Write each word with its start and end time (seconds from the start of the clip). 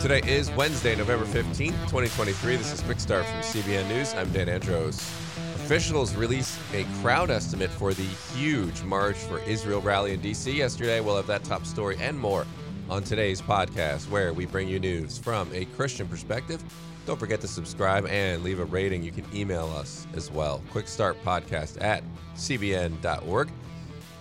Today 0.00 0.20
is 0.26 0.50
Wednesday, 0.50 0.94
November 0.94 1.24
15th, 1.24 1.72
2023. 1.88 2.56
This 2.56 2.72
is 2.72 2.80
Quick 2.82 3.00
Start 3.00 3.24
from 3.24 3.40
CBN 3.40 3.88
News. 3.88 4.12
I'm 4.14 4.30
Dan 4.32 4.48
Andros. 4.48 4.98
Officials 5.54 6.14
released 6.14 6.58
a 6.74 6.84
crowd 7.00 7.30
estimate 7.30 7.70
for 7.70 7.94
the 7.94 8.02
huge 8.36 8.82
March 8.82 9.16
for 9.16 9.38
Israel 9.40 9.80
rally 9.80 10.12
in 10.12 10.20
D.C. 10.20 10.52
yesterday. 10.52 11.00
We'll 11.00 11.16
have 11.16 11.26
that 11.28 11.44
top 11.44 11.64
story 11.64 11.96
and 12.00 12.18
more 12.18 12.46
on 12.90 13.02
today's 13.02 13.40
podcast, 13.40 14.10
where 14.10 14.32
we 14.32 14.44
bring 14.44 14.68
you 14.68 14.78
news 14.78 15.16
from 15.16 15.50
a 15.54 15.64
Christian 15.64 16.06
perspective. 16.06 16.62
Don't 17.06 17.18
forget 17.18 17.40
to 17.40 17.48
subscribe 17.48 18.06
and 18.06 18.42
leave 18.42 18.60
a 18.60 18.64
rating. 18.64 19.02
You 19.02 19.12
can 19.12 19.24
email 19.34 19.66
us 19.76 20.06
as 20.14 20.30
well. 20.30 20.62
Quick 20.70 20.88
Start 20.88 21.22
Podcast 21.24 21.80
at 21.82 22.02
cbn.org. 22.34 23.50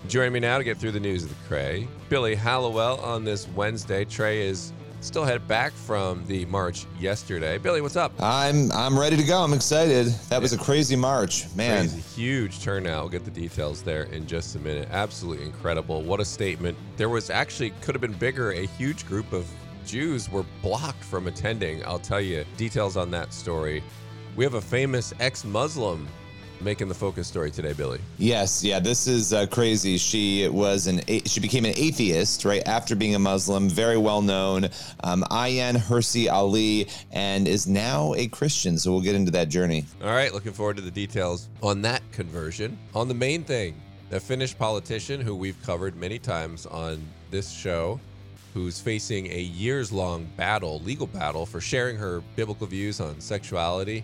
Join 0.08 0.34
me 0.34 0.40
now 0.40 0.58
to 0.58 0.64
get 0.64 0.78
through 0.78 0.92
the 0.92 1.00
news 1.00 1.24
of 1.24 1.30
the 1.30 1.48
Trey, 1.48 1.88
Billy 2.10 2.36
Hallowell 2.36 3.00
on 3.00 3.24
this 3.24 3.48
Wednesday. 3.50 4.04
Trey 4.04 4.46
is 4.46 4.74
Still 5.04 5.26
head 5.26 5.46
back 5.50 5.74
from 5.74 6.26
the 6.28 6.46
march 6.46 6.86
yesterday. 6.98 7.58
Billy, 7.58 7.82
what's 7.82 7.98
up? 7.98 8.14
I'm 8.22 8.72
I'm 8.72 8.98
ready 8.98 9.18
to 9.18 9.24
go. 9.24 9.44
I'm 9.44 9.52
excited. 9.52 10.08
That 10.30 10.42
was 10.42 10.54
a 10.54 10.58
crazy 10.58 10.96
march, 10.96 11.54
man. 11.58 11.90
Crazy, 11.90 12.00
huge 12.00 12.62
turnout. 12.62 13.04
We'll 13.04 13.10
get 13.10 13.26
the 13.26 13.32
details 13.32 13.82
there 13.82 14.04
in 14.04 14.26
just 14.26 14.56
a 14.56 14.60
minute. 14.60 14.88
Absolutely 14.92 15.46
incredible. 15.46 16.02
What 16.04 16.22
a 16.22 16.26
statement. 16.26 16.78
There 16.96 17.10
was 17.10 17.30
actually 17.30 17.72
could 17.82 17.96
have 17.96 18.02
been 18.02 18.14
bigger. 18.14 18.52
A 18.54 18.66
huge 18.66 19.06
group 19.06 19.34
of 19.34 19.46
Jews 19.86 20.32
were 20.32 20.46
blocked 20.62 21.04
from 21.04 21.28
attending. 21.28 21.86
I'll 21.86 22.00
tell 22.00 22.22
you 22.22 22.46
details 22.56 22.96
on 22.96 23.12
that 23.12 23.34
story. 23.34 23.84
We 24.38 24.46
have 24.46 24.54
a 24.54 24.62
famous 24.62 25.14
ex-Muslim 25.20 26.08
making 26.64 26.88
the 26.88 26.96
focus 26.96 27.28
story 27.28 27.52
today, 27.52 27.74
Billy. 27.74 28.00
Yes, 28.18 28.64
yeah, 28.64 28.80
this 28.80 29.08
is 29.08 29.34
uh, 29.34 29.46
crazy. 29.48 29.98
She 29.98 30.48
was 30.48 30.88
an 30.88 31.02
she 31.26 31.40
became 31.40 31.66
an 31.66 31.74
atheist 31.76 32.46
right 32.46 32.66
after 32.68 32.96
being 32.96 33.16
a 33.16 33.20
Muslim, 33.20 33.70
very 33.70 33.98
well 33.98 34.22
known. 34.22 34.66
Um, 35.04 35.24
Ayaan 35.30 35.76
Hirsi 35.76 36.32
Ali, 36.32 36.88
and 37.12 37.48
is 37.48 37.68
now 37.68 38.14
a 38.16 38.28
Christian. 38.28 38.78
So 38.78 38.92
we'll 38.92 39.02
get 39.02 39.16
into 39.16 39.32
that 39.32 39.50
journey. 39.50 39.86
All 40.02 40.10
right, 40.10 40.34
looking 40.34 40.54
forward 40.54 40.78
to 40.78 40.82
the 40.82 40.92
details 40.92 41.50
on 41.62 41.82
that 41.84 42.02
conversion. 42.12 42.78
On 42.96 43.08
the 43.08 43.14
main 43.14 43.44
thing, 43.44 43.80
the 44.10 44.20
Finnish 44.20 44.58
politician 44.58 45.20
who 45.20 45.36
we've 45.36 45.62
covered 45.64 45.96
many 45.96 46.20
times 46.20 46.66
on 46.66 47.02
this 47.32 47.52
show 47.52 48.00
who's 48.54 48.80
facing 48.80 49.26
a 49.32 49.40
years 49.40 49.92
long 49.92 50.28
battle, 50.38 50.80
legal 50.82 51.08
battle, 51.08 51.46
for 51.46 51.60
sharing 51.60 51.98
her 51.98 52.22
biblical 52.36 52.68
views 52.68 53.00
on 53.00 53.20
sexuality 53.20 54.04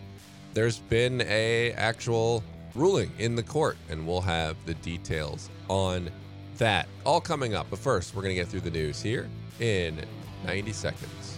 there's 0.60 0.80
been 0.80 1.22
a 1.22 1.72
actual 1.78 2.44
ruling 2.76 3.10
in 3.18 3.34
the 3.34 3.42
court, 3.42 3.78
and 3.90 4.06
we'll 4.06 4.20
have 4.20 4.58
the 4.66 4.74
details 4.74 5.50
on 5.70 6.12
that 6.58 6.86
all 7.06 7.22
coming 7.22 7.56
up. 7.56 7.68
But 7.70 7.80
first, 7.80 8.14
we're 8.14 8.24
going 8.24 8.36
to 8.36 8.42
get 8.42 8.50
through 8.50 8.60
the 8.60 8.70
news 8.70 9.02
here 9.02 9.30
in 9.62 10.04
90 10.46 10.74
seconds. 10.74 11.38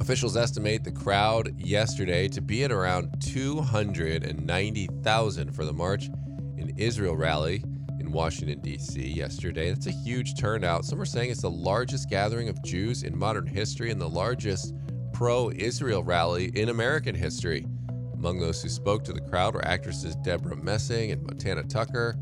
Officials 0.00 0.36
estimate 0.36 0.82
the 0.82 0.90
crowd 0.90 1.56
yesterday 1.56 2.26
to 2.26 2.40
be 2.40 2.64
at 2.64 2.72
around 2.72 3.14
290,000 3.20 5.54
for 5.54 5.64
the 5.64 5.72
March 5.72 6.10
in 6.56 6.74
Israel 6.76 7.14
rally 7.14 7.62
in 8.00 8.10
Washington, 8.10 8.60
D.C. 8.62 9.00
yesterday. 9.00 9.70
That's 9.70 9.86
a 9.86 9.92
huge 9.92 10.36
turnout. 10.36 10.84
Some 10.84 11.00
are 11.00 11.04
saying 11.04 11.30
it's 11.30 11.42
the 11.42 11.48
largest 11.48 12.10
gathering 12.10 12.48
of 12.48 12.60
Jews 12.64 13.04
in 13.04 13.16
modern 13.16 13.46
history 13.46 13.92
and 13.92 14.00
the 14.00 14.08
largest 14.08 14.74
pro 15.18 15.50
Israel 15.50 16.04
rally 16.04 16.52
in 16.54 16.68
American 16.68 17.12
history. 17.12 17.66
Among 18.14 18.38
those 18.38 18.62
who 18.62 18.68
spoke 18.68 19.02
to 19.02 19.12
the 19.12 19.20
crowd 19.20 19.52
were 19.52 19.64
actresses 19.64 20.14
Debra 20.14 20.54
Messing 20.54 21.10
and 21.10 21.20
Montana 21.24 21.64
Tucker, 21.64 22.14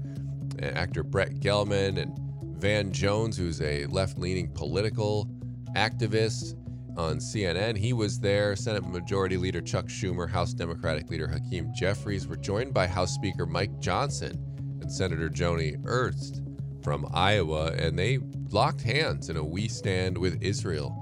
and 0.58 0.74
actor 0.78 1.02
Brett 1.02 1.34
Gelman, 1.40 1.98
and 2.00 2.18
Van 2.58 2.90
Jones, 2.92 3.36
who's 3.36 3.60
a 3.60 3.84
left 3.88 4.18
leaning 4.18 4.50
political 4.50 5.28
activist 5.76 6.54
on 6.96 7.18
CNN. 7.18 7.76
He 7.76 7.92
was 7.92 8.18
there. 8.18 8.56
Senate 8.56 8.88
Majority 8.88 9.36
Leader 9.36 9.60
Chuck 9.60 9.88
Schumer, 9.88 10.26
House 10.26 10.54
Democratic 10.54 11.10
Leader 11.10 11.28
Hakeem 11.28 11.72
Jeffries 11.78 12.26
were 12.26 12.36
joined 12.36 12.72
by 12.72 12.86
House 12.86 13.12
Speaker 13.12 13.44
Mike 13.44 13.78
Johnson 13.78 14.42
and 14.80 14.90
Senator 14.90 15.28
Joni 15.28 15.78
Ernst 15.84 16.40
from 16.82 17.06
Iowa, 17.12 17.72
and 17.72 17.98
they 17.98 18.20
locked 18.52 18.80
hands 18.80 19.28
in 19.28 19.36
a 19.36 19.44
We 19.44 19.68
Stand 19.68 20.16
with 20.16 20.42
Israel 20.42 20.96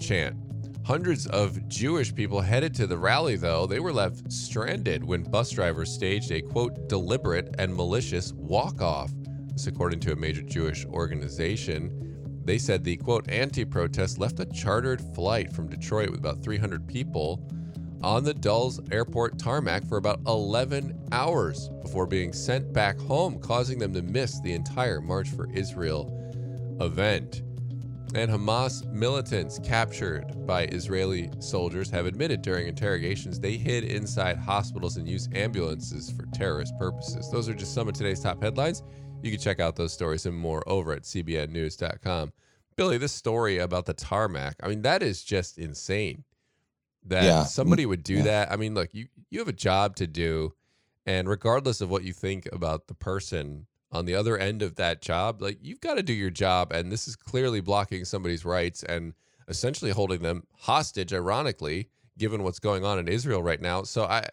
chant. 0.00 0.36
Hundreds 0.88 1.26
of 1.26 1.68
Jewish 1.68 2.14
people 2.14 2.40
headed 2.40 2.74
to 2.74 2.86
the 2.86 2.96
rally, 2.96 3.36
though. 3.36 3.66
They 3.66 3.78
were 3.78 3.92
left 3.92 4.32
stranded 4.32 5.04
when 5.04 5.22
bus 5.22 5.50
drivers 5.50 5.92
staged 5.92 6.32
a 6.32 6.40
quote, 6.40 6.88
deliberate 6.88 7.54
and 7.58 7.76
malicious 7.76 8.32
walk 8.32 8.80
off. 8.80 9.12
This, 9.52 9.66
according 9.66 10.00
to 10.00 10.12
a 10.12 10.16
major 10.16 10.40
Jewish 10.40 10.86
organization. 10.86 12.40
They 12.42 12.56
said 12.56 12.84
the 12.84 12.96
quote, 12.96 13.28
anti 13.28 13.66
protest 13.66 14.18
left 14.18 14.40
a 14.40 14.46
chartered 14.46 15.02
flight 15.14 15.52
from 15.52 15.68
Detroit 15.68 16.08
with 16.08 16.20
about 16.20 16.42
300 16.42 16.88
people 16.88 17.46
on 18.02 18.24
the 18.24 18.32
Dulles 18.32 18.80
Airport 18.90 19.38
tarmac 19.38 19.84
for 19.84 19.98
about 19.98 20.20
11 20.26 21.08
hours 21.12 21.68
before 21.82 22.06
being 22.06 22.32
sent 22.32 22.72
back 22.72 22.98
home, 22.98 23.38
causing 23.40 23.78
them 23.78 23.92
to 23.92 24.00
miss 24.00 24.40
the 24.40 24.54
entire 24.54 25.02
March 25.02 25.28
for 25.28 25.52
Israel 25.52 26.10
event. 26.80 27.42
And 28.14 28.30
Hamas 28.30 28.84
militants 28.90 29.58
captured 29.58 30.46
by 30.46 30.64
Israeli 30.66 31.30
soldiers 31.40 31.90
have 31.90 32.06
admitted 32.06 32.40
during 32.40 32.66
interrogations 32.66 33.38
they 33.38 33.56
hid 33.56 33.84
inside 33.84 34.38
hospitals 34.38 34.96
and 34.96 35.06
used 35.06 35.36
ambulances 35.36 36.10
for 36.10 36.24
terrorist 36.32 36.72
purposes. 36.78 37.30
Those 37.30 37.48
are 37.48 37.54
just 37.54 37.74
some 37.74 37.86
of 37.86 37.94
today's 37.94 38.20
top 38.20 38.42
headlines. 38.42 38.82
You 39.22 39.30
can 39.30 39.40
check 39.40 39.60
out 39.60 39.76
those 39.76 39.92
stories 39.92 40.24
and 40.24 40.36
more 40.36 40.62
over 40.66 40.92
at 40.92 41.02
cbnnews.com. 41.02 42.32
Billy, 42.76 42.96
this 42.96 43.12
story 43.12 43.58
about 43.58 43.84
the 43.86 43.94
tarmac, 43.94 44.56
I 44.62 44.68
mean, 44.68 44.82
that 44.82 45.02
is 45.02 45.22
just 45.22 45.58
insane 45.58 46.24
that 47.04 47.24
yeah. 47.24 47.44
somebody 47.44 47.84
would 47.86 48.02
do 48.02 48.16
yeah. 48.16 48.22
that. 48.22 48.52
I 48.52 48.56
mean, 48.56 48.74
look, 48.74 48.90
you, 48.92 49.08
you 49.30 49.38
have 49.40 49.48
a 49.48 49.52
job 49.52 49.96
to 49.96 50.06
do. 50.06 50.54
And 51.04 51.28
regardless 51.28 51.80
of 51.80 51.90
what 51.90 52.04
you 52.04 52.12
think 52.12 52.48
about 52.52 52.86
the 52.86 52.94
person 52.94 53.66
on 53.90 54.04
the 54.04 54.14
other 54.14 54.36
end 54.36 54.62
of 54.62 54.76
that 54.76 55.00
job, 55.00 55.40
like 55.40 55.58
you've 55.62 55.80
got 55.80 55.94
to 55.94 56.02
do 56.02 56.12
your 56.12 56.30
job. 56.30 56.72
And 56.72 56.92
this 56.92 57.08
is 57.08 57.16
clearly 57.16 57.60
blocking 57.60 58.04
somebody's 58.04 58.44
rights 58.44 58.82
and 58.82 59.14
essentially 59.48 59.90
holding 59.90 60.22
them 60.22 60.44
hostage, 60.58 61.12
ironically, 61.12 61.88
given 62.18 62.42
what's 62.42 62.58
going 62.58 62.84
on 62.84 62.98
in 62.98 63.08
Israel 63.08 63.42
right 63.42 63.60
now. 63.60 63.82
So 63.82 64.04
I 64.04 64.28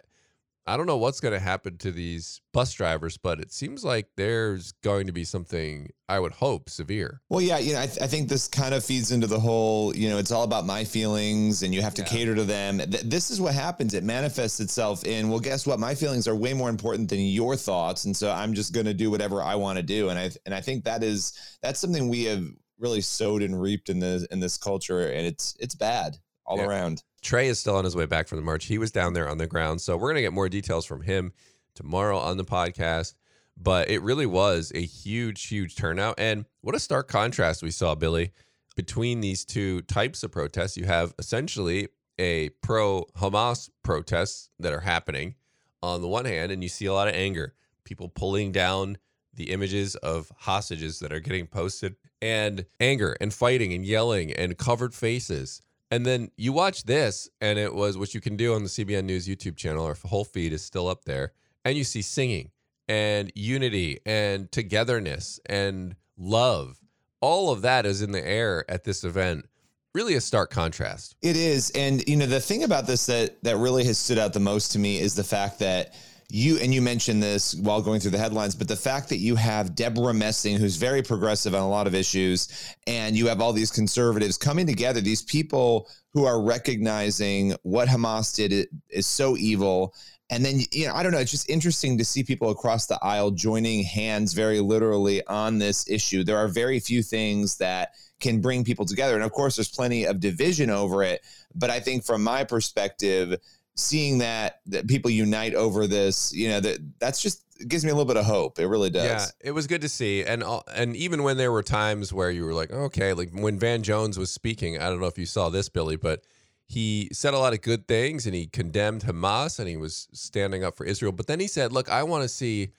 I 0.67 0.77
don't 0.77 0.87
know 0.87 0.97
what's 0.97 1.19
going 1.19 1.33
to 1.33 1.39
happen 1.39 1.77
to 1.79 1.91
these 1.91 2.41
bus 2.51 2.73
drivers, 2.73 3.17
but 3.17 3.39
it 3.39 3.53
seems 3.53 3.85
like 3.85 4.07
there's 4.17 4.71
going 4.83 5.05
to 5.05 5.13
be 5.13 5.23
something 5.23 5.91
I 6.09 6.19
would 6.19 6.33
hope 6.33 6.69
severe. 6.69 7.21
Well, 7.29 7.41
yeah, 7.41 7.59
you 7.59 7.73
know, 7.73 7.81
I, 7.81 7.85
th- 7.85 8.01
I 8.01 8.07
think 8.07 8.29
this 8.29 8.47
kind 8.47 8.73
of 8.73 8.83
feeds 8.83 9.11
into 9.11 9.27
the 9.27 9.39
whole, 9.39 9.95
you 9.95 10.09
know, 10.09 10.17
it's 10.17 10.31
all 10.31 10.43
about 10.43 10.65
my 10.65 10.83
feelings 10.83 11.61
and 11.61 11.73
you 11.73 11.83
have 11.83 11.93
to 11.95 12.01
yeah. 12.01 12.07
cater 12.07 12.35
to 12.35 12.43
them. 12.43 12.79
Th- 12.79 13.03
this 13.03 13.29
is 13.29 13.39
what 13.39 13.53
happens. 13.53 13.93
It 13.93 14.03
manifests 14.03 14.59
itself 14.59 15.05
in, 15.05 15.29
well, 15.29 15.39
guess 15.39 15.67
what? 15.67 15.79
My 15.79 15.93
feelings 15.93 16.27
are 16.27 16.35
way 16.35 16.53
more 16.53 16.69
important 16.69 17.09
than 17.09 17.19
your 17.19 17.55
thoughts. 17.55 18.05
And 18.05 18.17
so 18.17 18.31
I'm 18.31 18.55
just 18.55 18.73
going 18.73 18.87
to 18.87 18.93
do 18.93 19.11
whatever 19.11 19.43
I 19.43 19.53
want 19.55 19.77
to 19.77 19.83
do. 19.83 20.09
And 20.09 20.17
I, 20.17 20.31
and 20.47 20.55
I 20.55 20.61
think 20.61 20.85
that 20.85 21.03
is, 21.03 21.33
that's 21.61 21.79
something 21.79 22.09
we 22.09 22.23
have 22.23 22.43
really 22.79 23.01
sowed 23.01 23.43
and 23.43 23.61
reaped 23.61 23.89
in 23.89 23.99
this, 23.99 24.25
in 24.25 24.39
this 24.39 24.57
culture. 24.57 25.01
And 25.01 25.27
it's, 25.27 25.55
it's 25.59 25.75
bad 25.75 26.17
all 26.45 26.57
yeah. 26.57 26.65
around. 26.65 27.03
Trey 27.21 27.47
is 27.47 27.59
still 27.59 27.75
on 27.75 27.85
his 27.85 27.95
way 27.95 28.05
back 28.05 28.27
from 28.27 28.37
the 28.37 28.43
march. 28.43 28.65
He 28.65 28.77
was 28.77 28.91
down 28.91 29.13
there 29.13 29.27
on 29.27 29.37
the 29.37 29.47
ground. 29.47 29.81
So 29.81 29.97
we're 29.97 30.09
going 30.09 30.15
to 30.15 30.21
get 30.21 30.33
more 30.33 30.49
details 30.49 30.85
from 30.85 31.01
him 31.01 31.33
tomorrow 31.73 32.17
on 32.17 32.37
the 32.37 32.45
podcast. 32.45 33.15
But 33.57 33.89
it 33.89 34.01
really 34.01 34.25
was 34.25 34.71
a 34.75 34.81
huge, 34.81 35.47
huge 35.47 35.75
turnout. 35.75 36.15
And 36.17 36.45
what 36.61 36.75
a 36.75 36.79
stark 36.79 37.07
contrast 37.07 37.63
we 37.63 37.71
saw, 37.71 37.95
Billy, 37.95 38.33
between 38.75 39.21
these 39.21 39.45
two 39.45 39.81
types 39.83 40.23
of 40.23 40.31
protests. 40.31 40.75
You 40.77 40.85
have 40.85 41.13
essentially 41.17 41.87
a 42.19 42.49
pro 42.61 43.05
Hamas 43.17 43.69
protests 43.83 44.49
that 44.59 44.73
are 44.73 44.81
happening 44.81 45.35
on 45.81 46.01
the 46.01 46.07
one 46.07 46.25
hand, 46.25 46.51
and 46.51 46.63
you 46.63 46.69
see 46.69 46.85
a 46.85 46.93
lot 46.93 47.07
of 47.07 47.13
anger, 47.13 47.53
people 47.83 48.09
pulling 48.09 48.51
down 48.51 48.97
the 49.33 49.51
images 49.51 49.95
of 49.97 50.31
hostages 50.37 50.99
that 50.99 51.11
are 51.11 51.19
getting 51.19 51.47
posted, 51.47 51.95
and 52.21 52.65
anger 52.79 53.15
and 53.19 53.33
fighting 53.33 53.73
and 53.73 53.85
yelling 53.85 54.31
and 54.33 54.57
covered 54.57 54.93
faces. 54.93 55.61
And 55.95 56.05
then 56.05 56.29
you 56.35 56.51
watch 56.51 56.83
this, 56.83 57.29
and 57.39 57.57
it 57.57 57.73
was 57.73 57.97
what 57.97 58.13
you 58.13 58.19
can 58.19 58.35
do 58.35 58.53
on 58.53 58.63
the 58.63 58.69
CBN 58.69 59.05
News 59.05 59.29
YouTube 59.29 59.55
channel. 59.55 59.85
Our 59.85 59.95
whole 60.03 60.25
feed 60.25 60.51
is 60.51 60.61
still 60.61 60.89
up 60.89 61.05
there, 61.05 61.31
and 61.63 61.77
you 61.77 61.85
see 61.85 62.01
singing 62.01 62.51
and 62.89 63.31
unity 63.33 64.01
and 64.05 64.51
togetherness 64.51 65.39
and 65.45 65.95
love. 66.17 66.81
All 67.21 67.49
of 67.49 67.61
that 67.61 67.85
is 67.85 68.01
in 68.01 68.11
the 68.11 68.27
air 68.27 68.69
at 68.69 68.83
this 68.83 69.05
event. 69.05 69.45
Really 69.93 70.15
a 70.15 70.19
stark 70.19 70.49
contrast. 70.49 71.15
It 71.21 71.37
is. 71.37 71.69
And 71.69 72.05
you 72.09 72.17
know, 72.17 72.25
the 72.25 72.41
thing 72.41 72.65
about 72.65 72.87
this 72.87 73.05
that 73.05 73.41
that 73.43 73.55
really 73.55 73.85
has 73.85 73.97
stood 73.97 74.17
out 74.17 74.33
the 74.33 74.41
most 74.41 74.73
to 74.73 74.79
me 74.79 74.99
is 74.99 75.15
the 75.15 75.23
fact 75.23 75.59
that 75.59 75.93
you 76.29 76.57
and 76.57 76.73
you 76.73 76.81
mentioned 76.81 77.21
this 77.21 77.55
while 77.55 77.81
going 77.81 77.99
through 77.99 78.11
the 78.11 78.17
headlines, 78.17 78.55
but 78.55 78.67
the 78.67 78.75
fact 78.75 79.09
that 79.09 79.17
you 79.17 79.35
have 79.35 79.75
Debra 79.75 80.13
Messing, 80.13 80.57
who's 80.57 80.75
very 80.75 81.01
progressive 81.01 81.53
on 81.53 81.61
a 81.61 81.69
lot 81.69 81.87
of 81.87 81.93
issues, 81.93 82.75
and 82.87 83.15
you 83.15 83.27
have 83.27 83.41
all 83.41 83.53
these 83.53 83.71
conservatives 83.71 84.37
coming 84.37 84.65
together, 84.65 85.01
these 85.01 85.21
people 85.21 85.87
who 86.13 86.25
are 86.25 86.41
recognizing 86.41 87.53
what 87.63 87.87
Hamas 87.87 88.35
did 88.35 88.67
is 88.89 89.05
so 89.05 89.37
evil. 89.37 89.93
And 90.31 90.43
then, 90.43 90.61
you 90.71 90.87
know, 90.87 90.95
I 90.95 91.03
don't 91.03 91.11
know, 91.11 91.19
it's 91.19 91.29
just 91.29 91.49
interesting 91.49 91.97
to 91.99 92.05
see 92.05 92.23
people 92.23 92.49
across 92.49 92.87
the 92.87 92.97
aisle 93.03 93.29
joining 93.29 93.83
hands 93.83 94.33
very 94.33 94.59
literally 94.59 95.25
on 95.27 95.59
this 95.59 95.87
issue. 95.87 96.23
There 96.23 96.37
are 96.37 96.47
very 96.47 96.79
few 96.79 97.03
things 97.03 97.57
that 97.57 97.91
can 98.19 98.41
bring 98.41 98.63
people 98.63 98.85
together. 98.85 99.13
And 99.13 99.23
of 99.23 99.31
course, 99.31 99.57
there's 99.57 99.69
plenty 99.69 100.05
of 100.05 100.19
division 100.19 100.71
over 100.71 101.03
it. 101.03 101.21
But 101.53 101.69
I 101.69 101.79
think 101.79 102.03
from 102.03 102.23
my 102.23 102.43
perspective, 102.43 103.37
seeing 103.75 104.19
that 104.19 104.61
that 104.67 104.87
people 104.87 105.11
unite 105.11 105.53
over 105.53 105.87
this, 105.87 106.33
you 106.33 106.49
know, 106.49 106.59
that 106.59 106.79
that's 106.99 107.21
just 107.21 107.43
gives 107.67 107.85
me 107.85 107.91
a 107.91 107.93
little 107.93 108.07
bit 108.07 108.17
of 108.17 108.25
hope. 108.25 108.59
It 108.59 108.67
really 108.67 108.89
does. 108.89 109.05
Yeah, 109.05 109.49
it 109.49 109.51
was 109.51 109.67
good 109.67 109.81
to 109.81 109.89
see, 109.89 110.23
and 110.23 110.43
and 110.73 110.95
even 110.95 111.23
when 111.23 111.37
there 111.37 111.51
were 111.51 111.63
times 111.63 112.11
where 112.11 112.31
you 112.31 112.45
were 112.45 112.53
like, 112.53 112.71
okay, 112.71 113.13
like 113.13 113.31
when 113.33 113.59
Van 113.59 113.83
Jones 113.83 114.17
was 114.17 114.31
speaking, 114.31 114.77
I 114.79 114.89
don't 114.89 114.99
know 114.99 115.07
if 115.07 115.17
you 115.17 115.25
saw 115.25 115.49
this, 115.49 115.69
Billy, 115.69 115.95
but 115.95 116.23
he 116.67 117.09
said 117.11 117.33
a 117.33 117.39
lot 117.39 117.53
of 117.53 117.61
good 117.61 117.87
things 117.87 118.25
and 118.25 118.33
he 118.33 118.47
condemned 118.47 119.03
Hamas 119.03 119.59
and 119.59 119.67
he 119.67 119.77
was 119.77 120.07
standing 120.13 120.63
up 120.63 120.75
for 120.75 120.85
Israel. 120.85 121.11
But 121.11 121.27
then 121.27 121.39
he 121.39 121.47
said, 121.47 121.71
look, 121.71 121.89
I 121.89 122.03
want 122.03 122.23
to 122.23 122.27
see, 122.27 122.69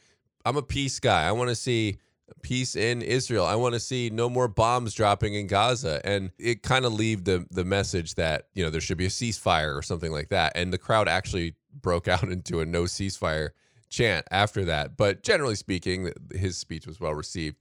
I'm 0.44 0.56
a 0.56 0.62
peace 0.62 0.98
guy. 0.98 1.26
I 1.26 1.32
want 1.32 1.50
to 1.50 1.54
see 1.54 1.98
peace 2.42 2.76
in 2.76 3.02
Israel. 3.02 3.44
I 3.44 3.54
want 3.56 3.74
to 3.74 3.80
see 3.80 4.10
no 4.10 4.28
more 4.28 4.48
bombs 4.48 4.94
dropping 4.94 5.34
in 5.34 5.46
Gaza. 5.46 6.00
And 6.04 6.30
it 6.38 6.62
kind 6.62 6.84
of 6.84 6.92
leave 6.92 7.24
the 7.24 7.46
the 7.50 7.64
message 7.64 8.14
that, 8.14 8.48
you 8.54 8.64
know, 8.64 8.70
there 8.70 8.80
should 8.80 8.98
be 8.98 9.06
a 9.06 9.10
ceasefire 9.10 9.76
or 9.76 9.82
something 9.82 10.12
like 10.12 10.28
that. 10.28 10.52
And 10.54 10.72
the 10.72 10.78
crowd 10.78 11.08
actually 11.08 11.54
broke 11.72 12.08
out 12.08 12.24
into 12.24 12.60
a 12.60 12.66
no 12.66 12.84
ceasefire 12.84 13.50
chant 13.88 14.26
after 14.30 14.64
that. 14.64 14.96
But 14.96 15.22
generally 15.22 15.54
speaking, 15.54 16.12
his 16.32 16.56
speech 16.58 16.86
was 16.86 17.00
well 17.00 17.14
received. 17.14 17.56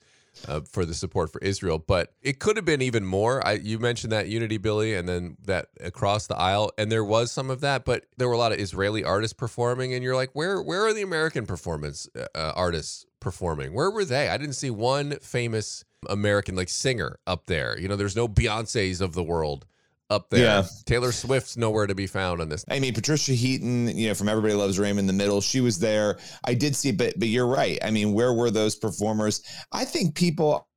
Uh, 0.48 0.60
for 0.70 0.86
the 0.86 0.94
support 0.94 1.32
for 1.32 1.40
Israel, 1.40 1.80
but 1.80 2.14
it 2.22 2.40
could 2.40 2.58
have 2.58 2.66
been 2.66 2.82
even 2.82 3.06
more. 3.06 3.46
I, 3.48 3.54
you 3.54 3.80
mentioned 3.80 4.12
that 4.12 4.28
unity, 4.28 4.58
Billy, 4.58 4.94
and 4.94 5.08
then 5.08 5.38
that 5.46 5.70
across 5.80 6.28
the 6.28 6.36
aisle, 6.36 6.72
and 6.78 6.92
there 6.92 7.06
was 7.06 7.32
some 7.32 7.50
of 7.50 7.62
that, 7.62 7.86
but 7.86 8.04
there 8.18 8.28
were 8.28 8.34
a 8.34 8.38
lot 8.38 8.52
of 8.52 8.60
Israeli 8.60 9.04
artists 9.04 9.34
performing, 9.34 9.94
and 9.94 10.04
you're 10.04 10.16
like, 10.16 10.32
where 10.34 10.62
where 10.62 10.86
are 10.86 10.94
the 10.94 11.02
American 11.02 11.46
performance 11.46 12.10
uh, 12.16 12.26
uh 12.36 12.52
artists 12.54 13.06
performing. 13.26 13.74
Where 13.74 13.90
were 13.90 14.06
they? 14.06 14.30
I 14.30 14.38
didn't 14.38 14.54
see 14.54 14.70
one 14.70 15.18
famous 15.20 15.84
American 16.08 16.56
like 16.56 16.70
singer 16.70 17.18
up 17.26 17.48
there. 17.48 17.76
You 17.80 17.88
know, 17.88 17.96
there's 17.96 18.16
no 18.16 18.28
Beyonces 18.28 19.02
of 19.02 19.14
the 19.14 19.24
world 19.24 19.66
up 20.10 20.30
there. 20.30 20.44
Yeah. 20.44 20.64
Taylor 20.86 21.12
Swift's 21.12 21.58
nowhere 21.58 21.88
to 21.88 21.96
be 21.96 22.08
found 22.08 22.42
on 22.42 22.50
this. 22.50 22.66
I 22.70 22.80
mean, 22.80 22.94
Patricia 22.94 23.34
Heaton, 23.34 23.88
you 23.98 24.10
know, 24.10 24.14
from 24.14 24.30
Everybody 24.30 24.54
Loves 24.54 24.78
Raymond 24.78 25.00
in 25.00 25.08
the 25.08 25.14
middle, 25.14 25.42
she 25.42 25.62
was 25.62 25.80
there. 25.80 26.18
I 26.44 26.54
did 26.54 26.76
see, 26.76 26.92
but 26.92 27.14
but 27.18 27.28
you're 27.28 27.48
right. 27.48 27.80
I 27.84 27.92
mean, 27.92 28.14
where 28.14 28.34
were 28.34 28.52
those 28.52 28.76
performers? 28.76 29.42
I 29.72 29.86
think 29.86 30.16
people 30.16 30.68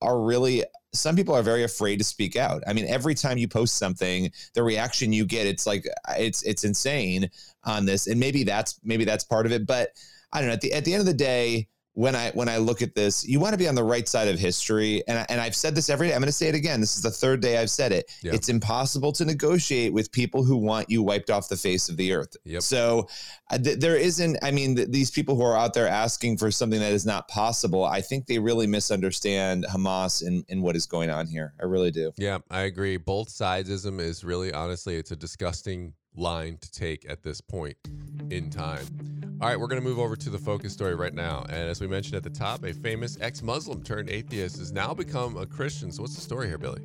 are 0.00 0.20
really 0.20 0.64
some 0.94 1.16
people 1.16 1.34
are 1.34 1.42
very 1.42 1.62
afraid 1.62 1.96
to 1.96 2.04
speak 2.04 2.36
out. 2.36 2.62
I 2.66 2.72
mean, 2.72 2.86
every 2.86 3.14
time 3.14 3.38
you 3.38 3.48
post 3.48 3.76
something, 3.76 4.30
the 4.54 4.62
reaction 4.62 5.12
you 5.12 5.24
get, 5.24 5.46
it's 5.46 5.66
like 5.66 5.86
it's 6.10 6.42
it's 6.42 6.64
insane 6.64 7.30
on 7.64 7.86
this. 7.86 8.06
And 8.06 8.20
maybe 8.20 8.44
that's 8.44 8.78
maybe 8.84 9.04
that's 9.04 9.24
part 9.24 9.46
of 9.46 9.52
it. 9.52 9.66
But 9.66 9.90
I 10.32 10.40
don't 10.40 10.48
know. 10.48 10.54
At 10.54 10.60
the 10.60 10.72
at 10.72 10.84
the 10.84 10.92
end 10.92 11.00
of 11.00 11.06
the 11.06 11.14
day, 11.14 11.68
when 11.94 12.16
I 12.16 12.30
when 12.30 12.48
I 12.48 12.56
look 12.56 12.80
at 12.80 12.94
this, 12.94 13.26
you 13.26 13.38
want 13.38 13.52
to 13.52 13.58
be 13.58 13.68
on 13.68 13.74
the 13.74 13.84
right 13.84 14.08
side 14.08 14.28
of 14.28 14.38
history, 14.38 15.02
and 15.06 15.18
I, 15.18 15.26
and 15.28 15.40
I've 15.40 15.54
said 15.54 15.74
this 15.74 15.90
every 15.90 16.08
day. 16.08 16.14
I'm 16.14 16.20
going 16.20 16.26
to 16.26 16.32
say 16.32 16.48
it 16.48 16.54
again. 16.54 16.80
This 16.80 16.96
is 16.96 17.02
the 17.02 17.10
third 17.10 17.40
day 17.42 17.58
I've 17.58 17.70
said 17.70 17.92
it. 17.92 18.10
Yep. 18.22 18.34
It's 18.34 18.48
impossible 18.48 19.12
to 19.12 19.24
negotiate 19.24 19.92
with 19.92 20.10
people 20.10 20.42
who 20.42 20.56
want 20.56 20.88
you 20.88 21.02
wiped 21.02 21.28
off 21.28 21.48
the 21.48 21.56
face 21.56 21.88
of 21.88 21.98
the 21.98 22.12
earth. 22.12 22.34
Yep. 22.44 22.62
So 22.62 23.08
uh, 23.50 23.58
th- 23.58 23.78
there 23.78 23.96
isn't. 23.96 24.38
I 24.42 24.50
mean, 24.52 24.76
th- 24.76 24.88
these 24.88 25.10
people 25.10 25.36
who 25.36 25.42
are 25.42 25.56
out 25.56 25.74
there 25.74 25.88
asking 25.88 26.38
for 26.38 26.50
something 26.50 26.80
that 26.80 26.92
is 26.92 27.04
not 27.04 27.28
possible, 27.28 27.84
I 27.84 28.00
think 28.00 28.26
they 28.26 28.38
really 28.38 28.66
misunderstand 28.66 29.66
Hamas 29.70 30.26
and, 30.26 30.44
and 30.48 30.62
what 30.62 30.76
is 30.76 30.86
going 30.86 31.10
on 31.10 31.26
here. 31.26 31.52
I 31.60 31.64
really 31.64 31.90
do. 31.90 32.12
Yeah, 32.16 32.38
I 32.50 32.62
agree. 32.62 32.96
Both 32.96 33.28
sidesism 33.28 34.00
is 34.00 34.24
really, 34.24 34.52
honestly, 34.52 34.96
it's 34.96 35.10
a 35.10 35.16
disgusting 35.16 35.92
line 36.16 36.58
to 36.58 36.70
take 36.70 37.08
at 37.08 37.22
this 37.22 37.40
point 37.40 37.76
in 38.30 38.50
time. 38.50 38.86
All 39.42 39.48
right, 39.48 39.58
we're 39.58 39.66
going 39.66 39.82
to 39.82 39.88
move 39.88 39.98
over 39.98 40.14
to 40.14 40.30
the 40.30 40.38
focus 40.38 40.72
story 40.72 40.94
right 40.94 41.12
now. 41.12 41.44
And 41.48 41.68
as 41.68 41.80
we 41.80 41.88
mentioned 41.88 42.14
at 42.14 42.22
the 42.22 42.30
top, 42.30 42.64
a 42.64 42.72
famous 42.72 43.18
ex 43.20 43.42
Muslim 43.42 43.82
turned 43.82 44.08
atheist 44.08 44.58
has 44.58 44.70
now 44.70 44.94
become 44.94 45.36
a 45.36 45.44
Christian. 45.44 45.90
So, 45.90 46.02
what's 46.02 46.14
the 46.14 46.20
story 46.20 46.46
here, 46.46 46.58
Billy? 46.58 46.80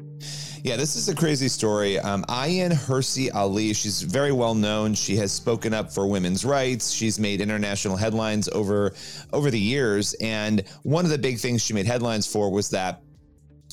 Yeah, 0.63 0.75
this 0.75 0.95
is 0.95 1.07
a 1.07 1.13
crazy 1.13 1.49
story. 1.49 1.99
Um, 1.99 2.23
Ayaan 2.23 2.71
Hirsi 2.71 3.29
Ali, 3.31 3.73
she's 3.73 4.01
very 4.01 4.31
well 4.31 4.55
known. 4.55 4.95
She 4.95 5.15
has 5.17 5.31
spoken 5.31 5.71
up 5.71 5.91
for 5.91 6.07
women's 6.07 6.43
rights. 6.43 6.89
She's 6.89 7.19
made 7.19 7.41
international 7.41 7.95
headlines 7.95 8.49
over 8.49 8.93
over 9.33 9.51
the 9.51 9.59
years, 9.59 10.15
and 10.15 10.63
one 10.81 11.05
of 11.05 11.11
the 11.11 11.19
big 11.19 11.37
things 11.37 11.61
she 11.61 11.73
made 11.73 11.85
headlines 11.85 12.25
for 12.25 12.51
was 12.51 12.71
that 12.71 13.03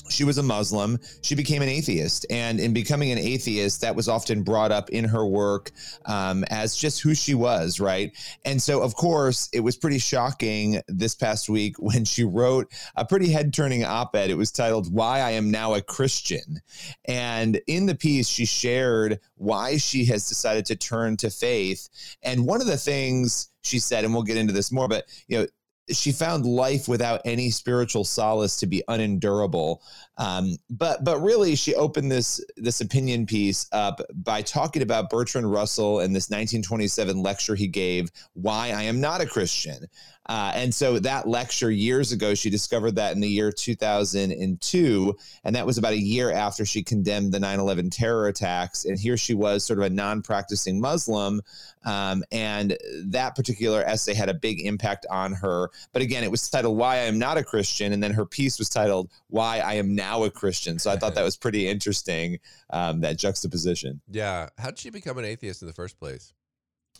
she 0.09 0.23
was 0.23 0.37
a 0.37 0.43
Muslim. 0.43 0.99
She 1.21 1.35
became 1.35 1.61
an 1.61 1.69
atheist. 1.69 2.25
And 2.29 2.59
in 2.59 2.73
becoming 2.73 3.11
an 3.11 3.17
atheist, 3.17 3.81
that 3.81 3.95
was 3.95 4.07
often 4.07 4.43
brought 4.43 4.71
up 4.71 4.89
in 4.89 5.05
her 5.05 5.25
work 5.25 5.71
um, 6.05 6.43
as 6.49 6.75
just 6.75 7.01
who 7.01 7.13
she 7.13 7.33
was, 7.33 7.79
right? 7.79 8.11
And 8.43 8.61
so, 8.61 8.81
of 8.81 8.95
course, 8.95 9.49
it 9.53 9.61
was 9.61 9.77
pretty 9.77 9.99
shocking 9.99 10.81
this 10.87 11.15
past 11.15 11.49
week 11.49 11.75
when 11.79 12.05
she 12.05 12.23
wrote 12.23 12.71
a 12.95 13.05
pretty 13.05 13.31
head 13.31 13.53
turning 13.53 13.83
op 13.83 14.15
ed. 14.15 14.29
It 14.29 14.37
was 14.37 14.51
titled, 14.51 14.93
Why 14.93 15.19
I 15.19 15.31
Am 15.31 15.51
Now 15.51 15.73
a 15.73 15.81
Christian. 15.81 16.61
And 17.05 17.59
in 17.67 17.85
the 17.85 17.95
piece, 17.95 18.27
she 18.27 18.45
shared 18.45 19.19
why 19.35 19.77
she 19.77 20.05
has 20.05 20.27
decided 20.27 20.65
to 20.67 20.75
turn 20.75 21.17
to 21.17 21.29
faith. 21.29 21.89
And 22.23 22.45
one 22.45 22.61
of 22.61 22.67
the 22.67 22.77
things 22.77 23.49
she 23.63 23.79
said, 23.79 24.05
and 24.05 24.13
we'll 24.13 24.23
get 24.23 24.37
into 24.37 24.53
this 24.53 24.71
more, 24.71 24.87
but, 24.87 25.05
you 25.27 25.39
know, 25.39 25.47
she 25.91 26.11
found 26.11 26.45
life 26.45 26.87
without 26.87 27.21
any 27.25 27.49
spiritual 27.51 28.03
solace 28.03 28.57
to 28.57 28.67
be 28.67 28.83
unendurable. 28.87 29.81
Um, 30.17 30.57
but 30.69 31.03
but 31.03 31.19
really, 31.19 31.55
she 31.55 31.75
opened 31.75 32.11
this 32.11 32.43
this 32.57 32.81
opinion 32.81 33.25
piece 33.25 33.67
up 33.71 34.01
by 34.13 34.41
talking 34.41 34.81
about 34.81 35.09
Bertrand 35.09 35.51
Russell 35.51 35.99
and 35.99 36.15
this 36.15 36.29
1927 36.29 37.21
lecture 37.21 37.55
he 37.55 37.67
gave, 37.67 38.11
"Why 38.33 38.71
I 38.71 38.83
Am 38.83 38.99
Not 39.01 39.21
a 39.21 39.25
Christian." 39.25 39.87
Uh, 40.27 40.51
and 40.55 40.73
so 40.73 40.97
that 40.99 41.27
lecture 41.27 41.69
years 41.69 42.11
ago, 42.11 42.33
she 42.33 42.49
discovered 42.49 42.95
that 42.95 43.13
in 43.13 43.21
the 43.21 43.27
year 43.27 43.51
2002. 43.51 45.15
And 45.43 45.55
that 45.55 45.65
was 45.65 45.77
about 45.77 45.93
a 45.93 45.99
year 45.99 46.31
after 46.31 46.65
she 46.65 46.81
condemned 46.81 47.31
the 47.31 47.39
9 47.39 47.59
11 47.59 47.91
terror 47.91 48.27
attacks. 48.27 48.85
And 48.85 48.97
here 48.97 49.17
she 49.17 49.35
was, 49.35 49.63
sort 49.63 49.79
of 49.79 49.85
a 49.85 49.89
non 49.89 50.21
practicing 50.21 50.79
Muslim. 50.79 51.41
Um, 51.85 52.23
and 52.31 52.75
that 53.05 53.35
particular 53.35 53.83
essay 53.83 54.15
had 54.15 54.29
a 54.29 54.33
big 54.33 54.65
impact 54.65 55.05
on 55.11 55.33
her. 55.33 55.69
But 55.93 56.01
again, 56.01 56.23
it 56.23 56.31
was 56.31 56.49
titled 56.49 56.77
Why 56.77 56.95
I 56.95 57.01
Am 57.01 57.19
Not 57.19 57.37
a 57.37 57.43
Christian. 57.43 57.93
And 57.93 58.01
then 58.01 58.13
her 58.13 58.25
piece 58.25 58.59
was 58.59 58.69
titled 58.69 59.09
Why 59.27 59.59
I 59.59 59.73
Am 59.73 59.95
Now 59.95 60.23
a 60.23 60.31
Christian. 60.31 60.79
So 60.79 60.91
I 60.91 60.97
thought 60.97 61.15
that 61.15 61.23
was 61.23 61.37
pretty 61.37 61.67
interesting, 61.67 62.39
um, 62.69 63.01
that 63.01 63.17
juxtaposition. 63.17 64.01
Yeah. 64.09 64.49
How 64.57 64.69
did 64.69 64.79
she 64.79 64.89
become 64.89 65.17
an 65.17 65.25
atheist 65.25 65.61
in 65.61 65.67
the 65.67 65.73
first 65.73 65.99
place? 65.99 66.33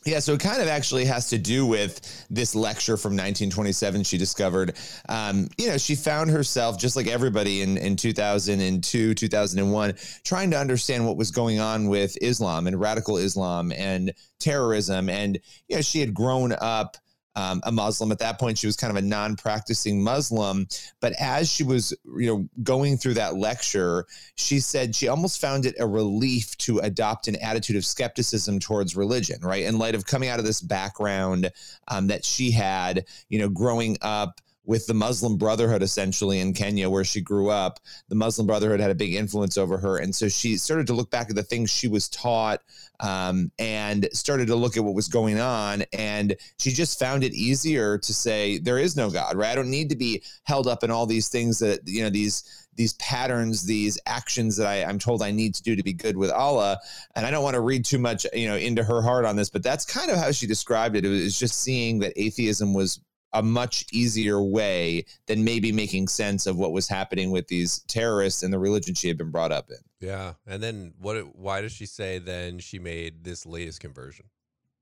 Yeah, 0.05 0.19
so 0.19 0.33
it 0.33 0.39
kind 0.39 0.61
of 0.61 0.67
actually 0.67 1.05
has 1.05 1.29
to 1.29 1.39
do 1.39 1.65
with 1.65 2.27
this 2.29 2.53
lecture 2.53 2.95
from 2.95 3.13
1927 3.13 4.03
she 4.03 4.19
discovered. 4.19 4.77
Um, 5.09 5.47
you 5.57 5.67
know, 5.67 5.79
she 5.79 5.95
found 5.95 6.29
herself, 6.29 6.77
just 6.77 6.95
like 6.95 7.07
everybody 7.07 7.63
in, 7.63 7.75
in 7.77 7.95
2002, 7.95 9.15
2001, 9.15 9.93
trying 10.23 10.51
to 10.51 10.59
understand 10.59 11.07
what 11.07 11.17
was 11.17 11.31
going 11.31 11.59
on 11.59 11.87
with 11.87 12.15
Islam 12.21 12.67
and 12.67 12.79
radical 12.79 13.17
Islam 13.17 13.71
and 13.71 14.13
terrorism. 14.39 15.09
And, 15.09 15.39
you 15.67 15.77
know, 15.77 15.81
she 15.81 16.01
had 16.01 16.13
grown 16.13 16.53
up 16.61 16.97
um, 17.35 17.61
a 17.63 17.71
Muslim. 17.71 18.11
At 18.11 18.19
that 18.19 18.39
point, 18.39 18.57
she 18.57 18.67
was 18.67 18.75
kind 18.75 18.91
of 18.91 18.97
a 18.97 19.05
non-practicing 19.05 20.03
Muslim. 20.03 20.67
But 20.99 21.13
as 21.19 21.49
she 21.49 21.63
was, 21.63 21.93
you 22.17 22.27
know, 22.27 22.49
going 22.63 22.97
through 22.97 23.15
that 23.15 23.35
lecture, 23.35 24.05
she 24.35 24.59
said 24.59 24.95
she 24.95 25.07
almost 25.07 25.41
found 25.41 25.65
it 25.65 25.75
a 25.79 25.87
relief 25.87 26.57
to 26.59 26.79
adopt 26.79 27.27
an 27.27 27.35
attitude 27.37 27.75
of 27.75 27.85
skepticism 27.85 28.59
towards 28.59 28.95
religion, 28.95 29.39
right? 29.41 29.63
In 29.63 29.77
light 29.77 29.95
of 29.95 30.05
coming 30.05 30.29
out 30.29 30.39
of 30.39 30.45
this 30.45 30.61
background 30.61 31.51
um, 31.87 32.07
that 32.07 32.23
she 32.23 32.51
had, 32.51 33.05
you 33.29 33.39
know, 33.39 33.49
growing 33.49 33.97
up 34.01 34.41
with 34.65 34.87
the 34.87 34.93
Muslim 34.93 35.37
Brotherhood 35.37 35.83
essentially 35.83 36.39
in 36.39 36.53
Kenya, 36.53 36.89
where 36.89 37.03
she 37.03 37.21
grew 37.21 37.49
up. 37.49 37.79
The 38.09 38.15
Muslim 38.15 38.47
Brotherhood 38.47 38.79
had 38.79 38.91
a 38.91 38.95
big 38.95 39.13
influence 39.13 39.57
over 39.57 39.77
her. 39.77 39.97
And 39.97 40.15
so 40.15 40.27
she 40.27 40.57
started 40.57 40.87
to 40.87 40.93
look 40.93 41.11
back 41.11 41.29
at 41.29 41.35
the 41.35 41.43
things 41.43 41.69
she 41.69 41.87
was 41.87 42.09
taught 42.09 42.61
um, 42.99 43.51
and 43.59 44.07
started 44.13 44.47
to 44.47 44.55
look 44.55 44.77
at 44.77 44.83
what 44.83 44.95
was 44.95 45.07
going 45.07 45.39
on. 45.39 45.83
And 45.93 46.35
she 46.59 46.71
just 46.71 46.99
found 46.99 47.23
it 47.23 47.33
easier 47.33 47.97
to 47.97 48.13
say, 48.13 48.57
there 48.57 48.77
is 48.77 48.95
no 48.95 49.09
God, 49.09 49.35
right? 49.35 49.51
I 49.51 49.55
don't 49.55 49.69
need 49.69 49.89
to 49.89 49.95
be 49.95 50.23
held 50.43 50.67
up 50.67 50.83
in 50.83 50.91
all 50.91 51.05
these 51.05 51.29
things 51.29 51.59
that, 51.59 51.81
you 51.85 52.03
know, 52.03 52.09
these 52.09 52.65
these 52.75 52.93
patterns, 52.93 53.65
these 53.65 53.97
actions 54.05 54.57
that 54.57 54.67
I, 54.67 54.83
I'm 54.83 54.99
told 54.99 55.21
I 55.21 55.31
need 55.31 55.55
to 55.55 55.63
do 55.63 55.75
to 55.75 55.83
be 55.83 55.93
good 55.93 56.17
with 56.17 56.29
Allah. 56.29 56.77
And 57.15 57.25
I 57.25 57.31
don't 57.31 57.43
want 57.43 57.53
to 57.53 57.61
read 57.61 57.85
too 57.85 57.99
much, 57.99 58.25
you 58.33 58.47
know, 58.47 58.57
into 58.57 58.83
her 58.83 59.01
heart 59.01 59.23
on 59.23 59.35
this, 59.35 59.49
but 59.49 59.63
that's 59.63 59.85
kind 59.85 60.11
of 60.11 60.17
how 60.17 60.31
she 60.31 60.45
described 60.45 60.95
it. 60.95 61.05
It 61.05 61.09
was 61.09 61.39
just 61.39 61.61
seeing 61.61 61.99
that 61.99 62.13
atheism 62.17 62.73
was 62.73 62.99
a 63.35 63.43
much 63.43 63.85
easier 63.91 64.41
way 64.41 65.05
than 65.27 65.43
maybe 65.43 65.71
making 65.71 66.07
sense 66.07 66.45
of 66.45 66.57
what 66.57 66.71
was 66.71 66.87
happening 66.87 67.31
with 67.31 67.47
these 67.47 67.79
terrorists 67.87 68.43
and 68.43 68.53
the 68.53 68.59
religion 68.59 68.95
she 68.95 69.07
had 69.07 69.17
been 69.17 69.31
brought 69.31 69.51
up 69.51 69.69
in. 69.69 69.77
Yeah. 70.07 70.33
And 70.47 70.61
then 70.61 70.93
what 70.99 71.35
why 71.35 71.61
does 71.61 71.71
she 71.71 71.85
say 71.85 72.19
then 72.19 72.59
she 72.59 72.79
made 72.79 73.23
this 73.23 73.45
latest 73.45 73.79
conversion? 73.79 74.25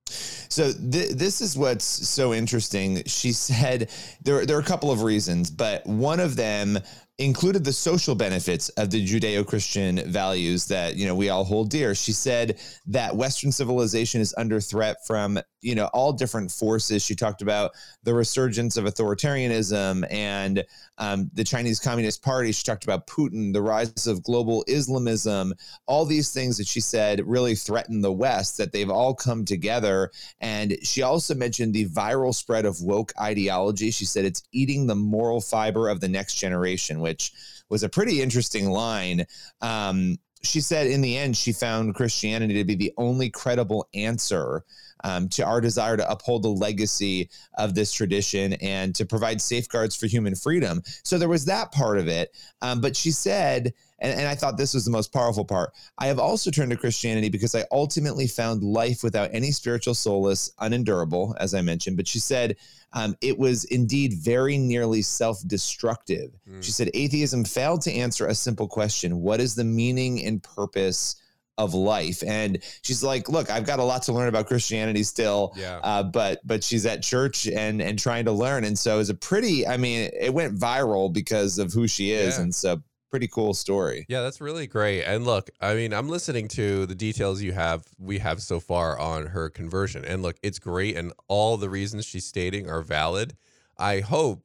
So 0.06 0.72
th- 0.72 1.12
this 1.12 1.42
is 1.42 1.58
what's 1.58 1.86
so 1.86 2.34
interesting. 2.34 3.04
She 3.06 3.32
said 3.32 3.90
there 4.22 4.46
there 4.46 4.58
are 4.58 4.62
a 4.62 4.66
couple 4.66 4.92
of 4.92 5.02
reasons, 5.02 5.50
but 5.50 5.86
one 5.86 6.20
of 6.20 6.36
them 6.36 6.78
included 7.20 7.64
the 7.64 7.74
social 7.74 8.16
benefits 8.16 8.70
of 8.70 8.90
the 8.90 9.06
Judeo-Christian 9.06 10.12
values 10.12 10.68
that 10.68 10.96
you 10.96 11.08
know 11.08 11.16
we 11.16 11.30
all 11.30 11.44
hold 11.44 11.70
dear. 11.70 11.96
She 11.96 12.12
said 12.12 12.60
that 12.88 13.16
Western 13.16 13.52
civilization 13.52 14.22
is 14.22 14.34
under 14.38 14.60
threat 14.60 14.98
from 15.08 15.40
you 15.64 15.76
know 15.76 15.88
all 15.94 16.14
different 16.14 16.52
forces. 16.52 17.04
She 17.04 17.16
talked 17.16 17.42
about 17.42 17.72
the 18.04 18.14
resurgence 18.14 18.78
of 18.78 18.86
authoritarianism 18.86 20.06
and 20.12 20.64
um, 20.98 21.30
the 21.34 21.44
Chinese 21.44 21.80
Communist 21.80 22.24
Party. 22.24 22.52
She 22.52 22.64
talked 22.64 22.84
about 22.84 23.08
Putin, 23.08 23.54
the 23.54 23.62
rise 23.62 24.08
of 24.08 24.24
global 24.24 24.64
Islamism, 24.68 25.54
all 25.88 26.06
these 26.06 26.32
things 26.32 26.58
that 26.58 26.68
she 26.68 26.80
said 26.80 27.22
really 27.26 27.56
threaten 27.56 28.02
the 28.02 28.12
West. 28.12 28.58
That 28.58 28.72
they've 28.72 28.90
all 28.90 29.14
come 29.14 29.46
together. 29.46 30.12
And 30.40 30.76
she 30.84 31.02
also 31.02 31.36
mentioned 31.36 31.74
the 31.74 31.88
viral 31.88 32.34
spread 32.34 32.66
of 32.66 32.82
woke 32.82 33.14
ideology. 33.20 33.92
She 33.92 34.06
said 34.06 34.26
it's 34.26 34.44
eating 34.52 34.88
the 34.88 34.96
moral 34.96 35.42
fiber 35.42 35.90
of 35.90 36.00
the 36.00 36.08
next 36.08 36.36
generation 36.36 37.00
which 37.00 37.34
was 37.70 37.84
a 37.84 37.90
pretty 37.90 38.22
interesting 38.22 38.70
line. 38.70 39.26
Um, 39.62 40.18
she 40.44 40.62
said 40.62 40.88
in 40.88 41.02
the 41.02 41.18
end, 41.18 41.38
she 41.38 41.54
found 41.54 41.96
Christianity 41.96 42.56
to 42.56 42.66
be 42.66 42.76
the 42.76 42.94
only 42.98 43.30
credible 43.30 43.88
answer 43.94 44.64
um, 45.04 45.28
to 45.30 45.46
our 45.46 45.62
desire 45.62 45.98
to 45.98 46.10
uphold 46.10 46.44
the 46.44 46.50
legacy 46.50 47.30
of 47.58 47.76
this 47.76 47.92
tradition 47.92 48.54
and 48.54 48.96
to 48.96 49.06
provide 49.06 49.42
safeguards 49.42 49.96
for 49.96 50.08
human 50.08 50.36
freedom. 50.36 50.82
So 51.04 51.18
there 51.18 51.30
was 51.30 51.46
that 51.46 51.72
part 51.72 51.98
of 51.98 52.08
it. 52.08 52.36
Um, 52.62 52.82
but 52.82 52.96
she 52.96 53.12
said, 53.12 53.74
and, 54.00 54.20
and 54.20 54.28
I 54.28 54.36
thought 54.36 54.58
this 54.58 54.74
was 54.74 54.86
the 54.86 54.92
most 54.92 55.14
powerful 55.14 55.46
part 55.46 55.74
I 55.98 56.08
have 56.08 56.20
also 56.20 56.52
turned 56.52 56.72
to 56.72 56.78
Christianity 56.78 57.30
because 57.30 57.56
I 57.56 57.66
ultimately 57.72 58.28
found 58.28 58.64
life 58.64 59.04
without 59.04 59.30
any 59.34 59.52
spiritual 59.52 59.94
solace 59.94 60.52
unendurable, 60.60 61.36
as 61.40 61.54
I 61.54 61.62
mentioned. 61.62 61.98
But 61.98 62.08
she 62.08 62.20
said, 62.20 62.58
um, 62.94 63.16
it 63.22 63.38
was 63.38 63.64
indeed 63.66 64.14
very 64.14 64.58
nearly 64.58 65.02
self 65.02 65.46
destructive. 65.48 66.32
Mm. 66.50 66.64
She 66.64 66.72
said, 66.72 66.92
atheism 66.94 67.44
failed 67.44 67.82
to 67.84 67.92
answer 67.92 68.28
a 68.28 68.36
simple 68.36 68.68
question 68.68 69.22
What 69.22 69.40
is 69.40 69.56
the 69.56 69.64
meaning 69.64 70.24
and 70.26 70.42
purpose? 70.44 71.16
Of 71.58 71.74
life. 71.74 72.24
And 72.26 72.60
she's 72.82 73.04
like 73.04 73.30
look 73.30 73.50
i've 73.50 73.66
got 73.66 73.80
a 73.80 73.84
lot 73.84 74.04
to 74.04 74.14
learn 74.14 74.28
about 74.28 74.48
christianity 74.48 75.04
still 75.04 75.54
yeah. 75.56 75.80
Uh, 75.84 76.04
but 76.04 76.40
but 76.46 76.64
she's 76.64 76.86
at 76.86 77.04
church 77.04 77.48
and 77.48 77.82
and 77.82 77.98
trying 78.00 78.26
to 78.26 78.32
learn. 78.32 78.64
And 78.64 78.78
so 78.78 79.00
it's 79.00 79.10
a 79.10 79.16
pretty 79.16 79.68
i 79.68 79.78
mean 79.78 80.10
it 80.20 80.34
went 80.34 80.58
viral 80.58 81.12
because 81.12 81.60
of 81.60 81.74
who 81.74 81.88
she 81.88 82.12
is 82.12 82.38
yeah. 82.38 82.44
and 82.44 82.56
so 82.56 82.82
pretty 83.12 83.28
cool 83.28 83.54
story. 83.54 84.06
Yeah 84.10 84.22
that's 84.22 84.42
really 84.42 84.66
great. 84.66 85.04
And 85.04 85.26
look 85.26 85.50
i 85.62 85.76
mean 85.76 85.94
i'm 85.94 86.10
listening 86.10 86.48
to 86.50 86.86
the 86.86 86.96
details 86.96 87.42
you 87.42 87.52
have 87.52 87.86
we 88.00 88.20
have 88.20 88.42
so 88.42 88.60
far 88.60 88.98
on 88.98 89.28
her 89.28 89.50
conversion. 89.50 90.04
And 90.06 90.24
look 90.24 90.38
it's 90.42 90.60
great 90.60 90.98
and 90.98 91.14
all 91.28 91.58
the 91.58 91.70
reasons 91.70 92.06
she's 92.06 92.26
stating 92.26 92.70
are 92.70 92.82
valid. 92.82 93.36
I 93.78 94.00
hope 94.00 94.44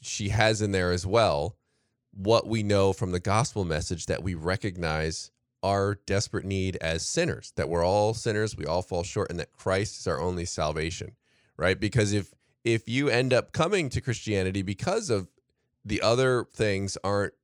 she 0.00 0.30
has 0.30 0.60
in 0.60 0.72
there 0.72 0.92
as 0.92 1.06
well 1.06 1.56
what 2.16 2.46
we 2.46 2.62
know 2.62 2.92
from 2.92 3.12
the 3.12 3.20
gospel 3.20 3.64
message 3.64 4.06
that 4.06 4.22
we 4.22 4.34
recognize 4.34 5.30
our 5.64 5.94
desperate 6.06 6.44
need 6.44 6.76
as 6.76 7.08
sinners, 7.08 7.52
that 7.56 7.70
we're 7.70 7.84
all 7.84 8.12
sinners, 8.12 8.54
we 8.54 8.66
all 8.66 8.82
fall 8.82 9.02
short, 9.02 9.30
and 9.30 9.40
that 9.40 9.50
Christ 9.50 9.98
is 9.98 10.06
our 10.06 10.20
only 10.20 10.44
salvation, 10.44 11.12
right? 11.56 11.80
Because 11.80 12.12
if 12.12 12.34
if 12.64 12.88
you 12.88 13.08
end 13.08 13.32
up 13.32 13.52
coming 13.52 13.88
to 13.90 14.00
Christianity 14.00 14.62
because 14.62 15.10
of 15.10 15.28
the 15.84 16.00
other 16.00 16.46
things 16.54 16.96
aren't, 17.02 17.34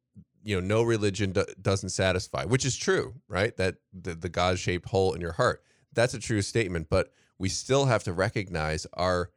you 0.43 0.59
know, 0.59 0.67
no 0.67 0.83
religion 0.83 1.33
do, 1.33 1.45
doesn't 1.61 1.91
satisfy, 1.91 2.45
which 2.45 2.65
is 2.65 2.77
true, 2.77 3.15
right? 3.29 3.57
That 3.57 3.77
the, 3.93 4.15
the 4.15 4.29
God 4.29 4.59
shaped 4.59 4.89
hole 4.89 5.13
in 5.15 5.21
your 5.21 5.33
heart, 5.33 5.63
that's 5.93 6.15
a 6.15 6.19
true 6.19 6.43
statement, 6.43 6.89
but 6.91 7.13
we 7.39 7.49
still 7.49 7.87
have 7.87 8.05
to 8.05 8.13
recognize 8.13 8.87
our 8.95 9.31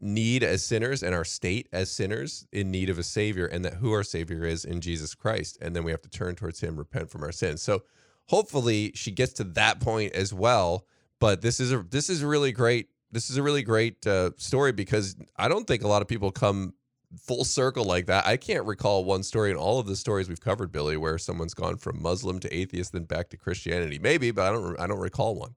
need 0.00 0.42
as 0.42 0.64
sinners 0.64 1.02
and 1.02 1.14
our 1.14 1.24
state 1.24 1.68
as 1.72 1.90
sinners 1.90 2.46
in 2.52 2.70
need 2.70 2.90
of 2.90 2.98
a 2.98 3.02
savior 3.02 3.46
and 3.46 3.64
that 3.64 3.74
who 3.74 3.92
our 3.92 4.02
savior 4.02 4.44
is 4.44 4.64
in 4.64 4.80
Jesus 4.80 5.14
Christ 5.14 5.56
and 5.60 5.74
then 5.74 5.84
we 5.84 5.90
have 5.90 6.02
to 6.02 6.10
turn 6.10 6.34
towards 6.34 6.60
him 6.60 6.76
repent 6.76 7.08
from 7.08 7.22
our 7.22 7.32
sins. 7.32 7.62
So 7.62 7.82
hopefully 8.26 8.92
she 8.94 9.10
gets 9.10 9.32
to 9.34 9.44
that 9.44 9.80
point 9.80 10.12
as 10.14 10.32
well. 10.32 10.86
But 11.18 11.40
this 11.40 11.60
is 11.60 11.72
a 11.72 11.78
this 11.78 12.10
is 12.10 12.22
really 12.22 12.52
great 12.52 12.88
this 13.10 13.30
is 13.30 13.36
a 13.36 13.42
really 13.42 13.62
great 13.62 14.06
uh, 14.06 14.30
story 14.36 14.72
because 14.72 15.16
I 15.36 15.48
don't 15.48 15.66
think 15.66 15.82
a 15.82 15.88
lot 15.88 16.02
of 16.02 16.08
people 16.08 16.30
come 16.30 16.74
full 17.18 17.44
circle 17.44 17.84
like 17.84 18.06
that. 18.06 18.26
I 18.26 18.36
can't 18.36 18.66
recall 18.66 19.04
one 19.04 19.22
story 19.22 19.50
in 19.50 19.56
all 19.56 19.78
of 19.78 19.86
the 19.86 19.96
stories 19.96 20.28
we've 20.28 20.40
covered, 20.40 20.72
Billy, 20.72 20.96
where 20.96 21.18
someone's 21.18 21.54
gone 21.54 21.76
from 21.76 22.02
Muslim 22.02 22.40
to 22.40 22.54
atheist 22.54 22.92
then 22.92 23.04
back 23.04 23.30
to 23.30 23.36
Christianity. 23.36 23.98
Maybe, 23.98 24.30
but 24.30 24.46
I 24.46 24.52
don't 24.52 24.80
I 24.80 24.86
don't 24.86 24.98
recall 24.98 25.34
one. 25.34 25.54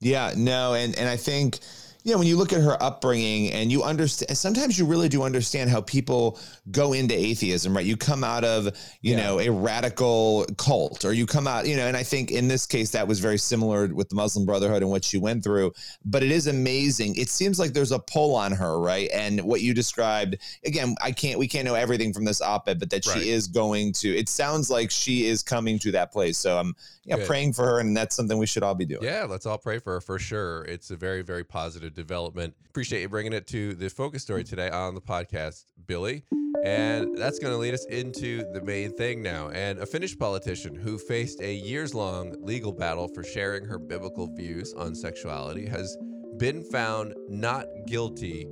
Yeah, 0.00 0.34
no, 0.36 0.74
and 0.74 0.96
and 0.96 1.08
I 1.08 1.16
think 1.16 1.58
you 2.06 2.12
know, 2.12 2.18
when 2.18 2.28
you 2.28 2.36
look 2.36 2.52
at 2.52 2.60
her 2.60 2.80
upbringing 2.80 3.50
and 3.50 3.72
you 3.72 3.82
understand, 3.82 4.38
sometimes 4.38 4.78
you 4.78 4.86
really 4.86 5.08
do 5.08 5.24
understand 5.24 5.68
how 5.68 5.80
people 5.80 6.38
go 6.70 6.92
into 6.92 7.12
atheism, 7.12 7.74
right? 7.74 7.84
You 7.84 7.96
come 7.96 8.22
out 8.22 8.44
of, 8.44 8.66
you 9.00 9.16
yeah. 9.16 9.24
know, 9.24 9.40
a 9.40 9.50
radical 9.50 10.46
cult 10.56 11.04
or 11.04 11.12
you 11.12 11.26
come 11.26 11.48
out, 11.48 11.66
you 11.66 11.76
know, 11.76 11.88
and 11.88 11.96
I 11.96 12.04
think 12.04 12.30
in 12.30 12.46
this 12.46 12.64
case 12.64 12.92
that 12.92 13.08
was 13.08 13.18
very 13.18 13.38
similar 13.38 13.88
with 13.92 14.08
the 14.08 14.14
Muslim 14.14 14.46
Brotherhood 14.46 14.82
and 14.82 14.90
what 14.92 15.02
she 15.02 15.18
went 15.18 15.42
through. 15.42 15.72
But 16.04 16.22
it 16.22 16.30
is 16.30 16.46
amazing. 16.46 17.16
It 17.16 17.28
seems 17.28 17.58
like 17.58 17.72
there's 17.72 17.90
a 17.90 17.98
pull 17.98 18.36
on 18.36 18.52
her, 18.52 18.78
right? 18.78 19.10
And 19.12 19.40
what 19.40 19.62
you 19.62 19.74
described, 19.74 20.36
again, 20.64 20.94
I 21.02 21.10
can't, 21.10 21.40
we 21.40 21.48
can't 21.48 21.64
know 21.64 21.74
everything 21.74 22.12
from 22.12 22.24
this 22.24 22.40
op 22.40 22.68
ed, 22.68 22.78
but 22.78 22.88
that 22.90 23.04
right. 23.04 23.20
she 23.20 23.30
is 23.30 23.48
going 23.48 23.92
to, 23.94 24.16
it 24.16 24.28
sounds 24.28 24.70
like 24.70 24.92
she 24.92 25.26
is 25.26 25.42
coming 25.42 25.76
to 25.80 25.90
that 25.90 26.12
place. 26.12 26.38
So 26.38 26.56
I'm, 26.56 26.76
yeah, 27.04 27.16
Good. 27.16 27.26
praying 27.26 27.52
for 27.54 27.64
her. 27.64 27.80
And 27.80 27.96
that's 27.96 28.14
something 28.14 28.38
we 28.38 28.46
should 28.46 28.62
all 28.62 28.76
be 28.76 28.84
doing. 28.84 29.02
Yeah, 29.02 29.26
let's 29.28 29.44
all 29.44 29.58
pray 29.58 29.80
for 29.80 29.94
her 29.94 30.00
for 30.00 30.20
sure. 30.20 30.62
It's 30.66 30.90
a 30.90 30.96
very, 30.96 31.22
very 31.22 31.42
positive 31.42 31.95
development. 31.96 32.54
Appreciate 32.68 33.02
you 33.02 33.08
bringing 33.08 33.32
it 33.32 33.48
to 33.48 33.74
the 33.74 33.88
focus 33.88 34.22
story 34.22 34.44
today 34.44 34.70
on 34.70 34.94
the 34.94 35.00
podcast, 35.00 35.64
Billy. 35.86 36.22
And 36.64 37.16
that's 37.16 37.38
going 37.38 37.52
to 37.52 37.58
lead 37.58 37.74
us 37.74 37.84
into 37.86 38.44
the 38.52 38.60
main 38.60 38.92
thing 38.92 39.22
now. 39.22 39.50
And 39.50 39.78
a 39.78 39.86
Finnish 39.86 40.16
politician 40.18 40.74
who 40.74 40.98
faced 40.98 41.40
a 41.40 41.54
years 41.54 41.94
long 41.94 42.34
legal 42.40 42.72
battle 42.72 43.08
for 43.08 43.24
sharing 43.24 43.64
her 43.64 43.78
biblical 43.78 44.32
views 44.34 44.72
on 44.74 44.94
sexuality 44.94 45.66
has 45.66 45.96
been 46.38 46.62
found 46.64 47.14
not 47.28 47.66
guilty 47.86 48.46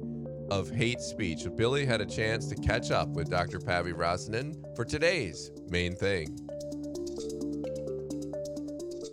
of 0.51 0.71
hate 0.71 1.01
speech. 1.01 1.47
Billy 1.57 1.87
had 1.87 2.01
a 2.01 2.07
chance 2.07 2.47
to 2.49 2.55
catch 2.55 2.91
up 2.91 3.09
with 3.09 3.31
Dr. 3.31 3.59
Päivi 3.59 3.93
Räsänen 3.93 4.55
for 4.77 4.85
today's 4.85 5.51
main 5.69 5.95
thing. 5.97 6.39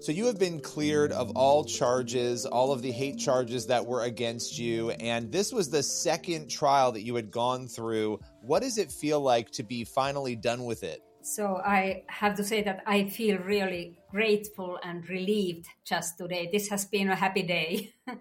So 0.01 0.12
you 0.12 0.25
have 0.25 0.39
been 0.39 0.60
cleared 0.60 1.12
of 1.12 1.29
all 1.36 1.63
charges, 1.63 2.48
all 2.48 2.72
of 2.72 2.81
the 2.81 2.89
hate 2.89 3.20
charges 3.20 3.67
that 3.67 3.86
were 3.86 4.05
against 4.05 4.58
you. 4.58 4.89
And 4.89 5.31
this 5.31 5.53
was 5.53 5.70
the 5.70 5.84
second 5.84 6.50
trial 6.50 6.91
that 6.93 7.03
you 7.03 7.13
had 7.13 7.29
gone 7.29 7.67
through. 7.67 8.20
What 8.41 8.63
does 8.63 8.79
it 8.79 8.91
feel 8.91 9.22
like 9.22 9.51
to 9.51 9.62
be 9.62 9.84
finally 9.84 10.36
done 10.36 10.65
with 10.65 10.84
it? 10.84 11.03
So 11.22 11.58
I 11.63 12.01
have 12.08 12.34
to 12.38 12.43
say 12.43 12.63
that 12.63 12.81
I 12.88 13.10
feel 13.10 13.38
really 13.38 14.00
grateful 14.10 14.79
and 14.84 15.08
relieved 15.08 15.67
just 15.86 16.17
today. 16.17 16.50
This 16.51 16.67
has 16.70 16.86
been 16.86 17.10
a 17.10 17.15
happy 17.15 17.43
day. 17.43 17.93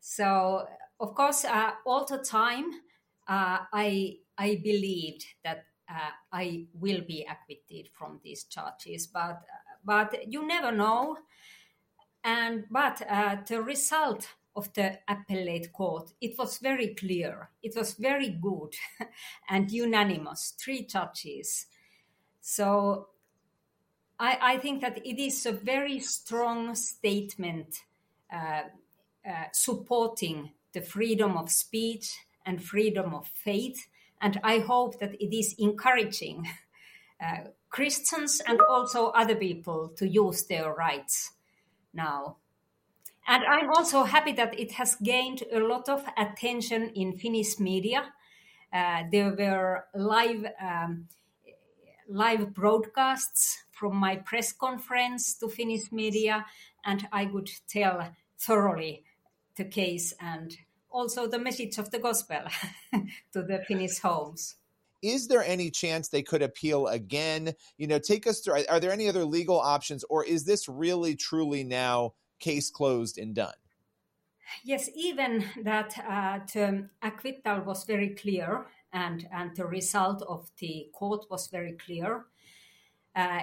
so, 0.00 0.66
of 0.98 1.14
course, 1.14 1.44
uh, 1.44 1.74
all 1.86 2.04
the 2.06 2.18
time, 2.18 2.72
uh, 3.28 3.58
I 3.72 4.16
I 4.36 4.60
believed 4.64 5.24
that 5.44 5.66
uh, 5.88 6.10
I 6.32 6.66
will 6.74 7.02
be 7.06 7.24
acquitted 7.30 7.90
from 7.96 8.18
these 8.24 8.44
charges, 8.44 9.06
but 9.06 9.42
but 9.84 10.32
you 10.32 10.46
never 10.46 10.72
know. 10.72 11.18
And 12.22 12.64
but 12.70 13.02
uh, 13.08 13.36
the 13.46 13.62
result 13.62 14.28
of 14.56 14.72
the 14.74 14.98
appellate 15.08 15.72
court, 15.72 16.12
it 16.20 16.38
was 16.38 16.58
very 16.58 16.94
clear. 16.94 17.50
It 17.62 17.74
was 17.76 17.94
very 17.94 18.30
good 18.30 18.74
and 19.48 19.70
unanimous. 19.70 20.54
Three 20.58 20.86
judges. 20.86 21.66
So 22.40 23.08
I, 24.18 24.38
I, 24.40 24.58
think 24.58 24.80
that 24.82 24.98
it 25.04 25.20
is 25.20 25.44
a 25.46 25.52
very 25.52 25.98
strong 25.98 26.74
statement 26.74 27.82
uh, 28.32 28.62
uh, 29.28 29.44
supporting 29.52 30.52
the 30.72 30.82
freedom 30.82 31.36
of 31.36 31.50
speech 31.50 32.14
and 32.46 32.62
freedom 32.62 33.14
of 33.14 33.26
faith. 33.26 33.86
And 34.20 34.38
I 34.44 34.58
hope 34.58 35.00
that 35.00 35.14
it 35.20 35.36
is 35.36 35.54
encouraging 35.58 36.46
uh, 37.24 37.48
Christians 37.70 38.40
and 38.46 38.60
also 38.68 39.06
other 39.08 39.34
people 39.34 39.88
to 39.96 40.08
use 40.08 40.44
their 40.44 40.72
rights 40.72 41.32
now. 41.92 42.36
And 43.26 43.42
I'm 43.44 43.70
also 43.70 44.04
happy 44.04 44.32
that 44.32 44.58
it 44.58 44.72
has 44.72 44.96
gained 44.96 45.42
a 45.50 45.58
lot 45.58 45.88
of 45.88 46.04
attention 46.16 46.90
in 46.94 47.16
Finnish 47.16 47.58
media. 47.58 48.12
Uh, 48.72 49.04
there 49.10 49.34
were 49.34 49.86
live 49.94 50.44
um, 50.60 51.08
live 52.08 52.52
broadcasts 52.52 53.64
from 53.70 53.96
my 53.96 54.16
press 54.16 54.52
conference 54.52 55.38
to 55.38 55.48
Finnish 55.48 55.90
media, 55.90 56.44
and 56.84 57.08
I 57.12 57.24
could 57.24 57.50
tell 57.66 58.10
thoroughly 58.38 59.04
the 59.56 59.64
case 59.64 60.12
and 60.20 60.54
also 60.90 61.26
the 61.26 61.38
message 61.38 61.78
of 61.78 61.90
the 61.90 61.98
gospel 61.98 62.42
to 63.32 63.42
the 63.42 63.64
Finnish 63.66 64.00
homes 64.00 64.56
is 65.04 65.28
there 65.28 65.44
any 65.44 65.70
chance 65.70 66.08
they 66.08 66.22
could 66.22 66.42
appeal 66.42 66.86
again? 66.86 67.52
You 67.76 67.86
know, 67.86 67.98
take 67.98 68.26
us 68.26 68.40
through. 68.40 68.64
Are 68.68 68.80
there 68.80 68.92
any 68.92 69.08
other 69.08 69.24
legal 69.24 69.60
options, 69.60 70.02
or 70.04 70.24
is 70.24 70.44
this 70.44 70.68
really 70.68 71.14
truly 71.14 71.62
now 71.62 72.14
case 72.40 72.70
closed 72.70 73.18
and 73.18 73.34
done? 73.34 73.54
Yes, 74.64 74.88
even 74.94 75.44
that 75.62 75.94
uh, 76.08 76.38
the 76.52 76.88
acquittal 77.02 77.60
was 77.62 77.84
very 77.84 78.10
clear 78.10 78.66
and, 78.92 79.26
and 79.32 79.54
the 79.56 79.66
result 79.66 80.22
of 80.22 80.50
the 80.58 80.88
court 80.92 81.26
was 81.30 81.48
very 81.48 81.72
clear. 81.72 82.26
Uh, 83.14 83.42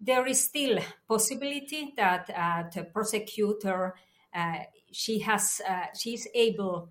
there 0.00 0.26
is 0.26 0.44
still 0.44 0.78
possibility 1.08 1.92
that 1.96 2.30
uh, 2.30 2.64
the 2.74 2.84
prosecutor 2.84 3.94
uh, 4.34 4.58
she 4.92 5.18
has 5.20 5.60
uh, 5.68 5.86
she's 5.98 6.26
able 6.34 6.90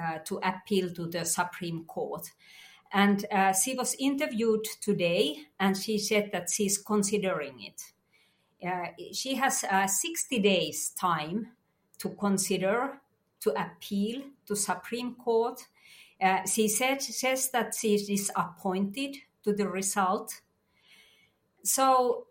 uh, 0.00 0.18
to 0.24 0.40
appeal 0.42 0.90
to 0.94 1.06
the 1.06 1.24
Supreme 1.24 1.84
Court. 1.84 2.30
And 2.92 3.26
she 3.62 3.74
was 3.74 3.94
interviewed 3.98 4.64
today, 4.80 5.36
and 5.60 5.76
she 5.76 5.98
said 5.98 6.30
that 6.32 6.48
she's 6.50 6.78
considering 6.78 7.60
it. 7.60 9.14
she 9.14 9.34
has 9.34 9.62
60 9.86 10.38
days 10.38 10.90
time 10.98 11.48
to 11.98 12.08
consider 12.10 13.00
to 13.40 13.50
appeal 13.60 14.22
to 14.46 14.56
Supreme 14.56 15.14
Court. 15.14 15.60
Uh, 16.20 16.44
she 16.46 16.68
said 16.68 17.00
says 17.00 17.50
that 17.50 17.74
she 17.74 17.94
is 17.94 18.06
disappointed 18.06 19.16
to 19.44 19.52
the 19.52 19.68
result. 19.68 20.40
So 21.62 22.26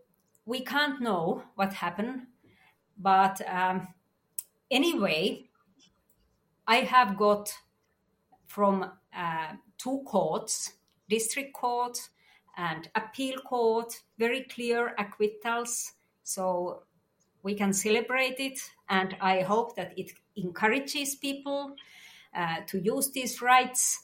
we 0.46 0.62
can't 0.62 1.02
know 1.02 1.44
what 1.56 1.74
happened, 1.74 2.28
but 2.98 3.42
um, 3.48 3.88
anyway, 4.70 5.47
I 6.68 6.78
have 6.78 7.18
got 7.18 7.52
from 8.46 8.92
uh, 9.16 9.54
two 9.78 10.02
courts, 10.06 10.74
district 11.10 11.54
court 11.54 11.98
and 12.58 12.90
appeal 12.96 13.40
court, 13.40 13.94
very 14.18 14.44
clear 14.44 14.94
acquittals. 14.98 15.94
So 16.24 16.84
we 17.44 17.56
can 17.56 17.72
celebrate 17.72 18.40
it, 18.40 18.60
and 18.90 19.16
I 19.22 19.42
hope 19.42 19.76
that 19.76 19.98
it 19.98 20.12
encourages 20.36 21.16
people 21.16 21.76
uh, 22.36 22.58
to 22.68 22.80
use 22.80 23.12
these 23.12 23.42
rights 23.42 24.00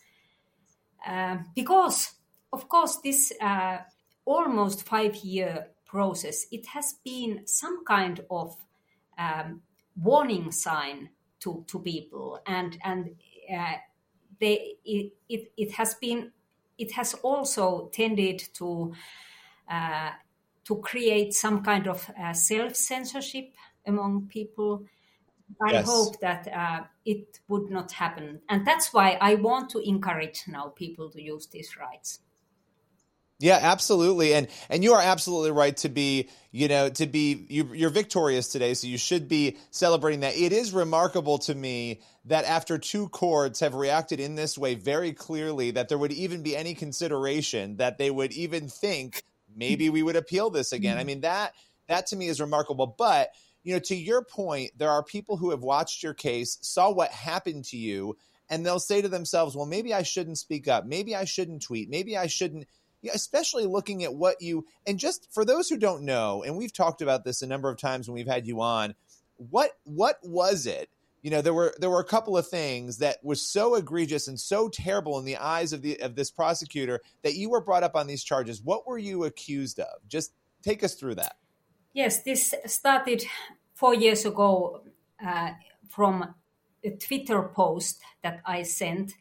uh, 1.06 1.38
because, 1.56 2.12
of 2.54 2.70
course, 2.70 2.98
this 2.98 3.34
uh, 3.42 3.80
almost 4.26 4.84
five-year 4.84 5.68
process 5.86 6.48
it 6.52 6.66
has 6.66 6.96
been 7.04 7.46
some 7.46 7.84
kind 7.86 8.22
of 8.32 8.56
um, 9.20 9.62
warning 10.02 10.52
sign 10.52 11.10
to, 11.44 11.64
to 11.68 11.80
people, 11.80 12.40
and 12.46 12.78
and 12.84 13.16
uh, 13.54 13.74
they 14.40 14.76
it, 14.86 15.14
it, 15.30 15.52
it 15.58 15.72
has 15.72 15.96
been 15.96 16.32
it 16.78 16.92
has 16.94 17.14
also 17.16 17.90
tended 17.94 18.40
to 18.54 18.94
uh, 19.70 20.12
to 20.66 20.78
create 20.78 21.34
some 21.34 21.62
kind 21.62 21.88
of 21.88 22.10
uh, 22.20 22.34
self 22.34 22.76
censorship 22.76 23.54
among 23.86 24.28
people. 24.28 24.86
I 25.62 25.74
yes. 25.74 25.86
hope 25.86 26.20
that 26.22 26.48
uh, 26.48 26.84
it 27.06 27.40
would 27.48 27.70
not 27.70 27.92
happen. 27.92 28.42
And 28.50 28.66
that's 28.66 28.94
why 28.94 29.18
I 29.22 29.36
want 29.36 29.70
to 29.72 29.80
encourage 29.80 30.44
now 30.48 30.70
people 30.70 31.10
to 31.12 31.22
use 31.22 31.48
these 31.48 31.78
rights. 31.78 32.20
Yeah, 33.44 33.60
absolutely, 33.62 34.34
and 34.36 34.48
and 34.70 34.86
you 34.86 34.94
are 34.94 35.02
absolutely 35.02 35.52
right 35.52 35.76
to 35.78 35.90
be, 35.90 36.30
you 36.54 36.70
know, 36.70 36.88
to 36.88 37.06
be 37.06 37.46
you, 37.50 37.72
you're 37.74 37.90
victorious 37.90 38.48
today, 38.48 38.74
so 38.74 38.88
you 38.88 38.98
should 38.98 39.28
be 39.28 39.58
celebrating 39.70 40.22
that. 40.22 40.38
It 40.38 40.54
is 40.54 40.72
remarkable 40.72 41.40
to 41.40 41.54
me 41.54 42.00
that 42.24 42.46
after 42.46 42.78
two 42.78 43.10
courts 43.10 43.60
have 43.60 43.76
reacted 43.76 44.22
in 44.22 44.36
this 44.36 44.58
way 44.58 44.76
very 44.76 45.12
clearly, 45.12 45.72
that 45.72 45.90
there 45.90 45.98
would 45.98 46.14
even 46.14 46.42
be 46.42 46.56
any 46.56 46.74
consideration 46.74 47.76
that 47.78 47.98
they 47.98 48.10
would 48.10 48.32
even 48.32 48.70
think 48.70 49.24
maybe 49.54 49.90
we 49.90 50.04
would 50.04 50.16
appeal 50.16 50.50
this 50.50 50.72
again. 50.72 50.96
I 50.96 51.02
mm-hmm. 51.02 51.08
mean 51.08 51.22
that 51.22 51.54
that 51.90 52.08
to 52.08 52.16
me 52.16 52.30
is 52.30 52.40
remarkable. 52.40 52.96
But 52.98 53.32
you 53.62 53.74
know, 53.74 53.80
to 53.80 53.96
your 53.96 54.24
point, 54.24 54.72
there 54.78 54.90
are 54.90 55.04
people 55.04 55.36
who 55.36 55.50
have 55.50 55.64
watched 55.64 56.02
your 56.02 56.14
case, 56.14 56.60
saw 56.62 56.94
what 56.94 57.12
happened 57.12 57.66
to 57.66 57.78
you, 57.78 58.16
and 58.50 58.66
they'll 58.66 58.80
say 58.80 59.02
to 59.02 59.10
themselves, 59.10 59.54
"Well, 59.54 59.66
maybe 59.66 59.94
I 59.94 60.04
shouldn't 60.04 60.38
speak 60.38 60.70
up. 60.70 60.86
Maybe 60.86 61.14
I 61.14 61.26
shouldn't 61.26 61.62
tweet. 61.62 61.90
Maybe 61.90 62.16
I 62.16 62.28
shouldn't." 62.28 62.68
Especially 63.14 63.66
looking 63.66 64.04
at 64.04 64.14
what 64.14 64.42
you 64.42 64.66
and 64.86 65.00
just 65.00 65.28
for 65.34 65.44
those 65.46 65.70
who 65.70 65.78
don't 65.78 66.04
know, 66.04 66.44
and 66.44 66.58
we've 66.58 66.74
talked 66.74 67.02
about 67.02 67.24
this 67.24 67.42
a 67.42 67.48
number 67.48 67.70
of 67.70 67.78
times 67.78 68.08
when 68.08 68.16
we've 68.16 68.28
had 68.28 68.48
you 68.48 68.62
on. 68.62 68.96
What 69.38 69.72
what 69.84 70.20
was 70.24 70.66
it? 70.66 70.90
You 71.22 71.32
know 71.32 71.42
there 71.42 71.54
were 71.54 71.74
there 71.80 71.90
were 71.90 72.00
a 72.00 72.06
couple 72.06 72.38
of 72.38 72.48
things 72.48 72.98
that 73.00 73.24
was 73.24 73.42
so 73.42 73.76
egregious 73.76 74.28
and 74.28 74.40
so 74.40 74.70
terrible 74.70 75.18
in 75.20 75.26
the 75.26 75.38
eyes 75.38 75.74
of 75.74 75.82
the 75.82 76.00
of 76.02 76.16
this 76.16 76.32
prosecutor 76.32 77.02
that 77.24 77.36
you 77.36 77.50
were 77.50 77.62
brought 77.62 77.84
up 77.84 77.96
on 77.96 78.08
these 78.08 78.24
charges. 78.24 78.62
What 78.62 78.86
were 78.86 78.98
you 78.98 79.24
accused 79.24 79.80
of? 79.80 80.08
Just 80.08 80.34
take 80.62 80.84
us 80.84 80.96
through 80.96 81.16
that. 81.16 81.38
Yes 81.94 82.24
this 82.24 82.54
started 82.66 83.24
four 83.74 83.96
years 83.96 84.26
ago 84.26 84.84
uh, 85.26 85.52
from 85.90 86.36
a 86.84 86.90
twitter 86.92 87.44
post 87.44 88.02
that 88.22 88.42
i 88.46 88.64
sent. 88.64 89.14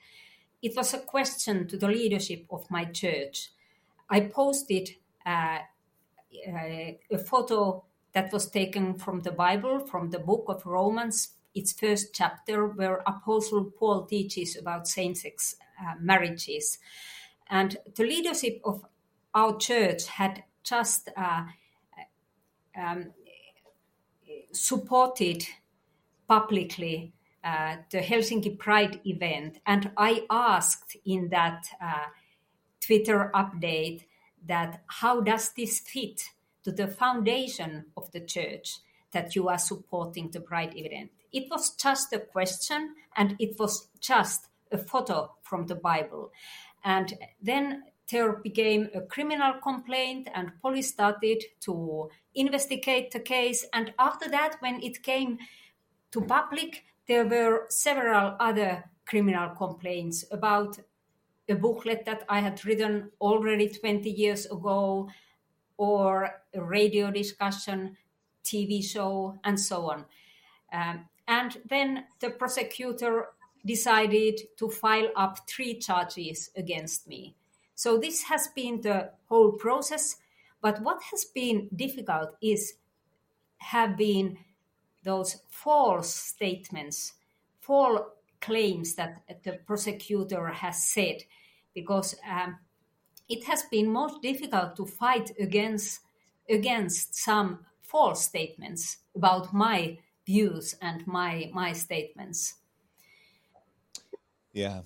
It 0.60 0.76
was 0.76 0.94
a 0.94 0.98
question 0.98 1.66
to 1.68 1.76
the 1.76 1.88
leadership 1.88 2.46
of 2.50 2.70
my 2.70 2.84
church 2.84 3.50
i 4.12 4.20
posted 4.20 4.88
uh, 5.26 5.58
a 6.46 7.18
photo 7.18 7.84
that 8.12 8.32
was 8.32 8.48
taken 8.48 8.94
from 8.94 9.20
the 9.22 9.32
bible 9.32 9.80
from 9.80 10.10
the 10.10 10.18
book 10.18 10.44
of 10.48 10.64
romans 10.64 11.36
its 11.54 11.72
first 11.72 12.14
chapter 12.14 12.66
where 12.66 13.02
Apostle 13.06 13.64
Paul 13.78 14.06
teaches 14.06 14.56
about 14.56 14.88
same 14.88 15.14
sex 15.14 15.56
uh, 15.80 15.94
marriages. 16.00 16.78
And 17.50 17.76
the 17.94 18.04
leadership 18.04 18.60
of 18.64 18.84
our 19.34 19.56
church 19.58 20.06
had 20.06 20.44
just 20.62 21.10
uh, 21.16 21.44
um, 22.78 23.12
supported 24.52 25.44
publicly 26.28 27.12
uh, 27.44 27.76
the 27.90 27.98
Helsinki 27.98 28.58
Pride 28.58 29.00
event. 29.04 29.58
And 29.66 29.90
I 29.96 30.24
asked 30.30 30.96
in 31.04 31.28
that 31.30 31.66
uh, 31.82 32.06
Twitter 32.84 33.30
update 33.34 34.04
that 34.46 34.82
how 34.86 35.20
does 35.20 35.52
this 35.52 35.80
fit 35.80 36.22
to 36.64 36.72
the 36.72 36.88
foundation 36.88 37.86
of 37.96 38.10
the 38.12 38.20
church 38.20 38.78
that 39.12 39.36
you 39.36 39.48
are 39.48 39.58
supporting 39.58 40.30
the 40.30 40.40
Pride 40.40 40.76
event? 40.76 41.10
It 41.32 41.48
was 41.50 41.74
just 41.76 42.12
a 42.12 42.18
question 42.18 42.94
and 43.16 43.36
it 43.38 43.58
was 43.58 43.88
just 44.00 44.48
a 44.70 44.78
photo 44.78 45.32
from 45.42 45.66
the 45.66 45.74
Bible. 45.74 46.32
And 46.84 47.14
then 47.40 47.84
there 48.10 48.32
became 48.32 48.90
a 48.94 49.00
criminal 49.00 49.54
complaint 49.62 50.28
and 50.34 50.52
police 50.60 50.88
started 50.88 51.44
to 51.60 52.10
investigate 52.34 53.10
the 53.12 53.20
case. 53.20 53.64
And 53.72 53.94
after 53.98 54.28
that, 54.28 54.56
when 54.60 54.82
it 54.82 55.02
came 55.02 55.38
to 56.10 56.20
public, 56.20 56.84
there 57.06 57.26
were 57.26 57.66
several 57.68 58.36
other 58.38 58.84
criminal 59.06 59.50
complaints 59.50 60.24
about 60.30 60.78
a 61.48 61.54
booklet 61.54 62.04
that 62.06 62.24
I 62.28 62.40
had 62.40 62.64
written 62.64 63.10
already 63.20 63.68
20 63.68 64.10
years 64.10 64.46
ago, 64.46 65.08
or 65.76 66.30
a 66.54 66.62
radio 66.62 67.10
discussion, 67.10 67.96
TV 68.44 68.84
show, 68.84 69.38
and 69.44 69.58
so 69.58 69.90
on. 69.90 70.04
Um, 70.72 71.06
and 71.26 71.56
then 71.68 72.04
the 72.20 72.30
prosecutor 72.30 73.26
decided 73.64 74.40
to 74.58 74.68
file 74.68 75.08
up 75.16 75.48
three 75.48 75.78
charges 75.78 76.50
against 76.56 77.08
me. 77.08 77.34
So 77.74 77.98
this 77.98 78.22
has 78.24 78.48
been 78.54 78.80
the 78.80 79.10
whole 79.28 79.52
process. 79.52 80.16
But 80.60 80.80
what 80.82 81.02
has 81.10 81.24
been 81.24 81.68
difficult 81.74 82.36
is 82.40 82.74
have 83.58 83.96
been 83.96 84.38
those 85.02 85.42
false 85.50 86.14
statements, 86.14 87.14
false 87.60 88.02
claims 88.42 88.94
that 88.96 89.22
the 89.44 89.52
prosecutor 89.66 90.48
has 90.48 90.84
said, 90.84 91.22
because 91.74 92.16
um, 92.28 92.58
it 93.28 93.44
has 93.44 93.62
been 93.70 93.90
most 93.90 94.20
difficult 94.20 94.76
to 94.76 94.84
fight 94.84 95.30
against 95.40 96.00
against 96.50 97.14
some 97.16 97.60
false 97.80 98.24
statements 98.24 98.98
about 99.16 99.54
my 99.54 99.98
views 100.26 100.74
and 100.82 101.06
my 101.06 101.50
my 101.52 101.72
statements. 101.72 102.54
Yeah. 104.52 104.80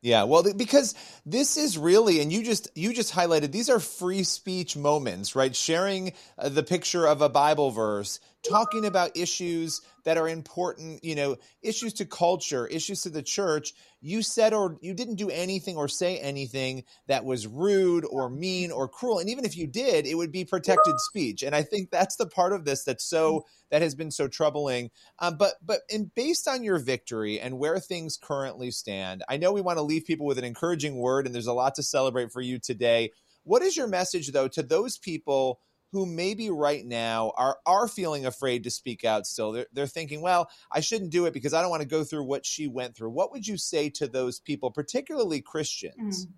Yeah. 0.00 0.24
Well 0.24 0.44
because 0.54 0.94
this 1.26 1.56
is 1.56 1.76
really 1.76 2.20
and 2.20 2.32
you 2.32 2.44
just 2.44 2.68
you 2.76 2.92
just 2.92 3.12
highlighted 3.12 3.50
these 3.50 3.68
are 3.68 3.80
free 3.80 4.22
speech 4.22 4.76
moments 4.76 5.34
right? 5.34 5.54
Sharing 5.54 6.12
uh, 6.38 6.48
the 6.48 6.62
picture 6.62 7.06
of 7.06 7.20
a 7.20 7.28
bible 7.28 7.70
verse 7.72 8.20
talking 8.48 8.84
about 8.84 9.16
issues 9.16 9.80
that 10.08 10.16
are 10.16 10.26
important, 10.26 11.04
you 11.04 11.14
know, 11.14 11.36
issues 11.60 11.92
to 11.92 12.06
culture, 12.06 12.66
issues 12.66 13.02
to 13.02 13.10
the 13.10 13.22
church, 13.22 13.74
you 14.00 14.22
said 14.22 14.54
or 14.54 14.78
you 14.80 14.94
didn't 14.94 15.16
do 15.16 15.28
anything 15.28 15.76
or 15.76 15.86
say 15.86 16.16
anything 16.16 16.84
that 17.08 17.26
was 17.26 17.46
rude 17.46 18.06
or 18.10 18.30
mean 18.30 18.70
or 18.70 18.88
cruel. 18.88 19.18
And 19.18 19.28
even 19.28 19.44
if 19.44 19.54
you 19.54 19.66
did, 19.66 20.06
it 20.06 20.14
would 20.14 20.32
be 20.32 20.46
protected 20.46 20.94
speech. 20.98 21.42
And 21.42 21.54
I 21.54 21.62
think 21.62 21.90
that's 21.90 22.16
the 22.16 22.26
part 22.26 22.54
of 22.54 22.64
this 22.64 22.84
that's 22.84 23.04
so 23.04 23.44
that 23.70 23.82
has 23.82 23.94
been 23.94 24.10
so 24.10 24.28
troubling. 24.28 24.88
Um, 25.18 25.36
but 25.36 25.56
but 25.62 25.80
and 25.92 26.10
based 26.14 26.48
on 26.48 26.64
your 26.64 26.78
victory 26.78 27.38
and 27.38 27.58
where 27.58 27.78
things 27.78 28.16
currently 28.16 28.70
stand, 28.70 29.22
I 29.28 29.36
know 29.36 29.52
we 29.52 29.60
want 29.60 29.76
to 29.76 29.82
leave 29.82 30.06
people 30.06 30.24
with 30.24 30.38
an 30.38 30.44
encouraging 30.44 30.96
word, 30.96 31.26
and 31.26 31.34
there's 31.34 31.46
a 31.46 31.52
lot 31.52 31.74
to 31.74 31.82
celebrate 31.82 32.32
for 32.32 32.40
you 32.40 32.58
today. 32.58 33.10
What 33.44 33.60
is 33.60 33.76
your 33.76 33.88
message 33.88 34.32
though 34.32 34.48
to 34.48 34.62
those 34.62 34.96
people? 34.96 35.60
Who 35.92 36.06
maybe 36.06 36.50
right 36.50 36.84
now 36.84 37.32
are 37.36 37.58
are 37.66 37.88
feeling 37.88 38.26
afraid 38.26 38.64
to 38.64 38.70
speak 38.70 39.04
out 39.04 39.26
still 39.26 39.52
they're, 39.52 39.66
they're 39.72 39.86
thinking 39.86 40.20
well 40.20 40.50
i 40.72 40.80
shouldn't 40.80 41.10
do 41.10 41.26
it 41.26 41.32
because 41.32 41.54
i 41.54 41.60
don't 41.60 41.70
want 41.70 41.82
to 41.82 41.88
go 41.88 42.04
through 42.04 42.24
what 42.24 42.44
she 42.44 42.66
went 42.66 42.94
through 42.94 43.10
what 43.10 43.32
would 43.32 43.46
you 43.46 43.56
say 43.56 43.88
to 43.88 44.06
those 44.06 44.38
people 44.38 44.70
particularly 44.70 45.40
christians 45.40 46.26
mm. 46.26 46.30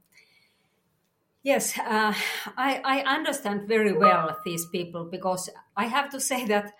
yes 1.42 1.78
uh, 1.78 2.14
I, 2.56 2.80
I 2.84 3.14
understand 3.14 3.68
very 3.68 3.92
well 3.92 4.36
these 4.44 4.66
people 4.66 5.04
because 5.04 5.50
i 5.76 5.86
have 5.86 6.10
to 6.10 6.20
say 6.20 6.46
that 6.46 6.72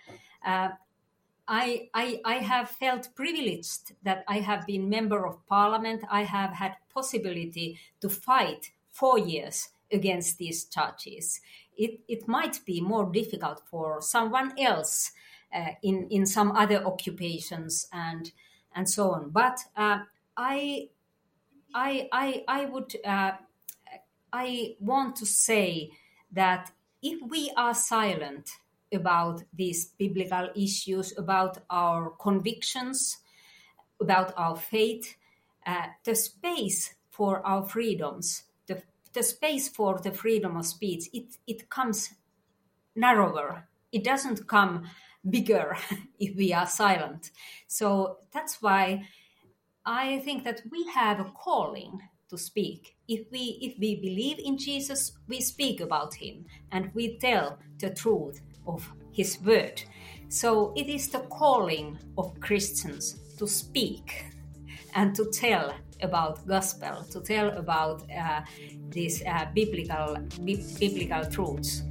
uh, 0.44 0.70
I, 1.52 1.88
I, 1.94 2.20
I 2.24 2.34
have 2.34 2.70
felt 2.70 3.08
privileged 3.16 3.94
that 4.04 4.22
I 4.28 4.38
have 4.38 4.68
been 4.68 4.88
member 4.88 5.26
of 5.26 5.44
parliament. 5.48 6.04
I 6.08 6.22
have 6.22 6.52
had 6.52 6.76
possibility 6.94 7.76
to 8.00 8.08
fight 8.08 8.70
four 8.92 9.18
years 9.18 9.68
against 9.90 10.38
these 10.38 10.64
charges. 10.66 11.40
It, 11.76 12.00
it 12.08 12.28
might 12.28 12.60
be 12.64 12.80
more 12.80 13.10
difficult 13.10 13.62
for 13.70 14.02
someone 14.02 14.52
else 14.58 15.12
uh, 15.54 15.70
in, 15.82 16.08
in 16.10 16.26
some 16.26 16.52
other 16.52 16.84
occupations 16.84 17.86
and, 17.92 18.30
and 18.74 18.88
so 18.88 19.12
on. 19.12 19.30
But 19.30 19.58
uh, 19.76 20.00
I, 20.36 20.88
I, 21.74 22.08
I, 22.12 22.44
I 22.48 22.64
would 22.66 22.96
uh, 23.04 23.32
I 24.32 24.76
want 24.78 25.16
to 25.16 25.26
say 25.26 25.90
that 26.32 26.70
if 27.02 27.20
we 27.28 27.52
are 27.56 27.74
silent 27.74 28.50
about 28.92 29.42
these 29.52 29.86
biblical 29.98 30.50
issues, 30.54 31.16
about 31.16 31.58
our 31.70 32.10
convictions, 32.10 33.18
about 34.00 34.32
our 34.36 34.56
faith, 34.56 35.16
uh, 35.66 35.86
the 36.04 36.14
space 36.14 36.94
for 37.10 37.44
our 37.46 37.64
freedoms, 37.64 38.44
the, 39.12 39.22
space 39.22 39.68
for 39.68 39.98
the 39.98 40.12
freedom 40.12 40.56
of 40.56 40.66
speech, 40.66 41.08
it, 41.12 41.36
it 41.46 41.70
comes 41.70 42.10
narrower. 42.94 43.68
It 43.92 44.04
doesn't 44.04 44.46
come 44.46 44.84
bigger 45.28 45.76
if 46.18 46.36
we 46.36 46.52
are 46.52 46.66
silent. 46.66 47.30
So 47.66 48.18
that's 48.32 48.62
why 48.62 49.06
I 49.84 50.18
think 50.20 50.44
that 50.44 50.62
we 50.70 50.86
have 50.88 51.20
a 51.20 51.32
calling 51.34 52.00
to 52.28 52.38
speak. 52.38 52.96
If 53.08 53.30
we 53.32 53.58
if 53.60 53.78
we 53.78 53.96
believe 53.96 54.38
in 54.38 54.56
Jesus, 54.56 55.12
we 55.26 55.40
speak 55.40 55.80
about 55.80 56.14
him 56.14 56.46
and 56.70 56.90
we 56.94 57.18
tell 57.18 57.58
the 57.78 57.90
truth 57.90 58.40
of 58.66 58.88
his 59.12 59.38
word. 59.40 59.82
So 60.28 60.72
it 60.76 60.86
is 60.86 61.08
the 61.08 61.20
calling 61.20 61.98
of 62.16 62.38
Christians 62.40 63.18
to 63.38 63.48
speak 63.48 64.26
and 64.94 65.14
to 65.16 65.24
tell 65.32 65.74
about 66.02 66.46
gospel, 66.46 67.04
to 67.10 67.20
tell 67.20 67.50
about 67.50 68.02
uh, 68.10 68.40
these 68.90 69.22
uh, 69.26 69.46
biblical 69.54 70.16
biblical 70.44 71.24
truths. 71.26 71.82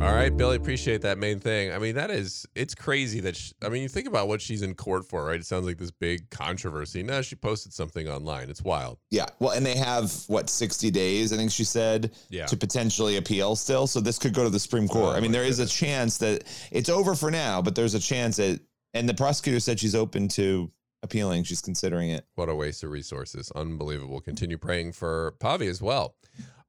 All 0.00 0.14
right, 0.14 0.34
Billy, 0.34 0.54
appreciate 0.54 1.02
that 1.02 1.18
main 1.18 1.40
thing. 1.40 1.72
I 1.72 1.78
mean, 1.78 1.96
that 1.96 2.08
is, 2.12 2.46
it's 2.54 2.72
crazy 2.72 3.18
that, 3.20 3.34
she, 3.34 3.52
I 3.64 3.68
mean, 3.68 3.82
you 3.82 3.88
think 3.88 4.06
about 4.06 4.28
what 4.28 4.40
she's 4.40 4.62
in 4.62 4.74
court 4.74 5.04
for, 5.04 5.24
right? 5.24 5.40
It 5.40 5.44
sounds 5.44 5.66
like 5.66 5.76
this 5.76 5.90
big 5.90 6.30
controversy. 6.30 7.02
Now 7.02 7.20
she 7.20 7.34
posted 7.34 7.72
something 7.72 8.08
online. 8.08 8.48
It's 8.48 8.62
wild. 8.62 8.98
Yeah. 9.10 9.26
Well, 9.40 9.50
and 9.54 9.66
they 9.66 9.76
have, 9.76 10.12
what, 10.28 10.50
60 10.50 10.92
days, 10.92 11.32
I 11.32 11.36
think 11.36 11.50
she 11.50 11.64
said, 11.64 12.12
yeah. 12.30 12.46
to 12.46 12.56
potentially 12.56 13.16
appeal 13.16 13.56
still. 13.56 13.88
So 13.88 13.98
this 13.98 14.20
could 14.20 14.34
go 14.34 14.44
to 14.44 14.50
the 14.50 14.60
Supreme 14.60 14.86
Court. 14.86 15.14
Oh, 15.14 15.16
I 15.16 15.20
mean, 15.20 15.32
there 15.32 15.42
goodness. 15.42 15.58
is 15.58 15.72
a 15.72 15.74
chance 15.74 16.18
that 16.18 16.44
it's 16.70 16.88
over 16.88 17.16
for 17.16 17.32
now, 17.32 17.60
but 17.60 17.74
there's 17.74 17.94
a 17.94 18.00
chance 18.00 18.36
that, 18.36 18.60
and 18.98 19.08
the 19.08 19.14
prosecutor 19.14 19.60
said 19.60 19.78
she's 19.78 19.94
open 19.94 20.28
to 20.28 20.70
appealing. 21.02 21.44
She's 21.44 21.60
considering 21.60 22.10
it. 22.10 22.26
What 22.34 22.48
a 22.48 22.54
waste 22.54 22.82
of 22.82 22.90
resources. 22.90 23.52
Unbelievable. 23.54 24.20
Continue 24.20 24.58
praying 24.58 24.92
for 24.92 25.34
Päivi 25.40 25.68
as 25.68 25.80
well. 25.80 26.16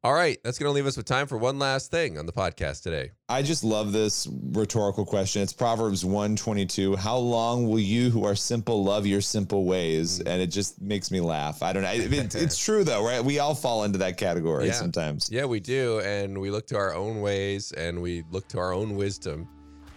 All 0.02 0.14
right, 0.14 0.38
that's 0.46 0.58
going 0.58 0.70
to 0.70 0.74
leave 0.74 0.86
us 0.86 0.96
with 0.96 1.06
time 1.06 1.28
for 1.28 1.38
one 1.38 1.60
last 1.60 1.92
thing 1.92 2.18
on 2.18 2.26
the 2.26 2.32
podcast 2.32 2.84
today. 2.84 3.12
I 3.28 3.42
just 3.42 3.66
love 3.66 3.92
this 3.92 4.30
rhetorical 4.52 5.06
question. 5.06 5.42
It's 5.42 5.52
Proverbs 5.52 6.06
122. 6.06 6.96
How 6.96 7.18
long 7.18 7.68
will 7.68 7.80
you 7.80 8.10
who 8.10 8.24
are 8.24 8.34
simple 8.34 8.82
love 8.82 9.06
your 9.06 9.20
simple 9.20 9.66
ways? 9.66 10.20
Mm. 10.20 10.28
And 10.28 10.42
it 10.42 10.48
just 10.48 10.82
makes 10.82 11.12
me 11.12 11.20
laugh. 11.20 11.62
I 11.62 11.74
don't 11.74 11.84
know. 11.84 11.92
It, 11.92 12.34
it's 12.34 12.58
true 12.64 12.86
though, 12.86 13.04
right? 13.04 13.22
We 13.22 13.40
all 13.40 13.54
fall 13.54 13.84
into 13.84 13.98
that 13.98 14.16
category 14.16 14.68
yeah. 14.68 14.72
sometimes. 14.72 15.30
Yeah, 15.30 15.44
we 15.44 15.60
do. 15.60 16.00
And 16.00 16.40
we 16.40 16.50
look 16.50 16.66
to 16.68 16.78
our 16.78 16.96
own 16.96 17.20
ways 17.20 17.74
and 17.74 18.02
we 18.02 18.24
look 18.32 18.48
to 18.50 18.60
our 18.60 18.72
own 18.72 18.96
wisdom. 18.96 19.50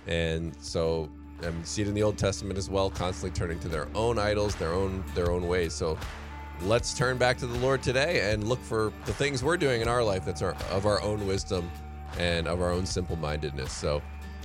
And 0.09 0.53
so 0.61 1.13
Um, 1.43 1.49
and 1.49 1.59
we 1.59 1.65
see 1.65 1.83
it 1.83 1.89
in 1.89 1.95
the 1.95 2.03
Old 2.03 2.19
Testament 2.19 2.59
as 2.59 2.71
well, 2.71 2.91
constantly 2.91 3.37
turning 3.37 3.59
to 3.61 3.69
their 3.69 3.89
own 3.95 4.19
idols, 4.19 4.55
their 4.57 4.73
own 4.73 5.05
their 5.15 5.31
own 5.31 5.47
ways. 5.49 5.75
So 5.75 5.99
let's 6.63 6.95
turn 6.95 7.19
back 7.19 7.39
to 7.39 7.47
the 7.47 7.59
Lord 7.59 7.83
today 7.83 8.33
and 8.33 8.49
look 8.49 8.63
for 8.63 8.93
the 9.05 9.13
things 9.13 9.43
we're 9.43 9.57
doing 9.57 9.81
in 9.81 9.89
our 9.89 10.03
life 10.03 10.25
that's 10.25 10.43
our, 10.43 10.55
of 10.71 10.87
our 10.87 11.01
own 11.03 11.27
wisdom 11.27 11.71
and 12.19 12.47
of 12.47 12.61
our 12.61 12.71
own 12.71 12.87
simple 12.87 13.17
mindedness. 13.17 13.73
So, 13.73 14.03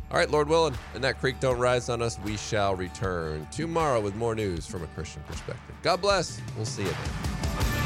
all 0.10 0.18
right, 0.18 0.30
Lord 0.30 0.48
willing, 0.48 0.76
and 0.94 1.04
that 1.04 1.20
creek 1.20 1.40
don't 1.40 1.60
rise 1.60 1.90
on 1.90 2.02
us, 2.02 2.18
we 2.20 2.38
shall 2.38 2.76
return 2.76 3.48
tomorrow 3.52 4.00
with 4.00 4.16
more 4.16 4.36
news 4.36 4.66
from 4.66 4.84
a 4.84 4.88
Christian 4.88 5.22
perspective. 5.28 5.76
God 5.84 6.02
bless. 6.02 6.40
We'll 6.56 6.66
see 6.66 6.84
you 6.84 6.90
then. 6.90 7.77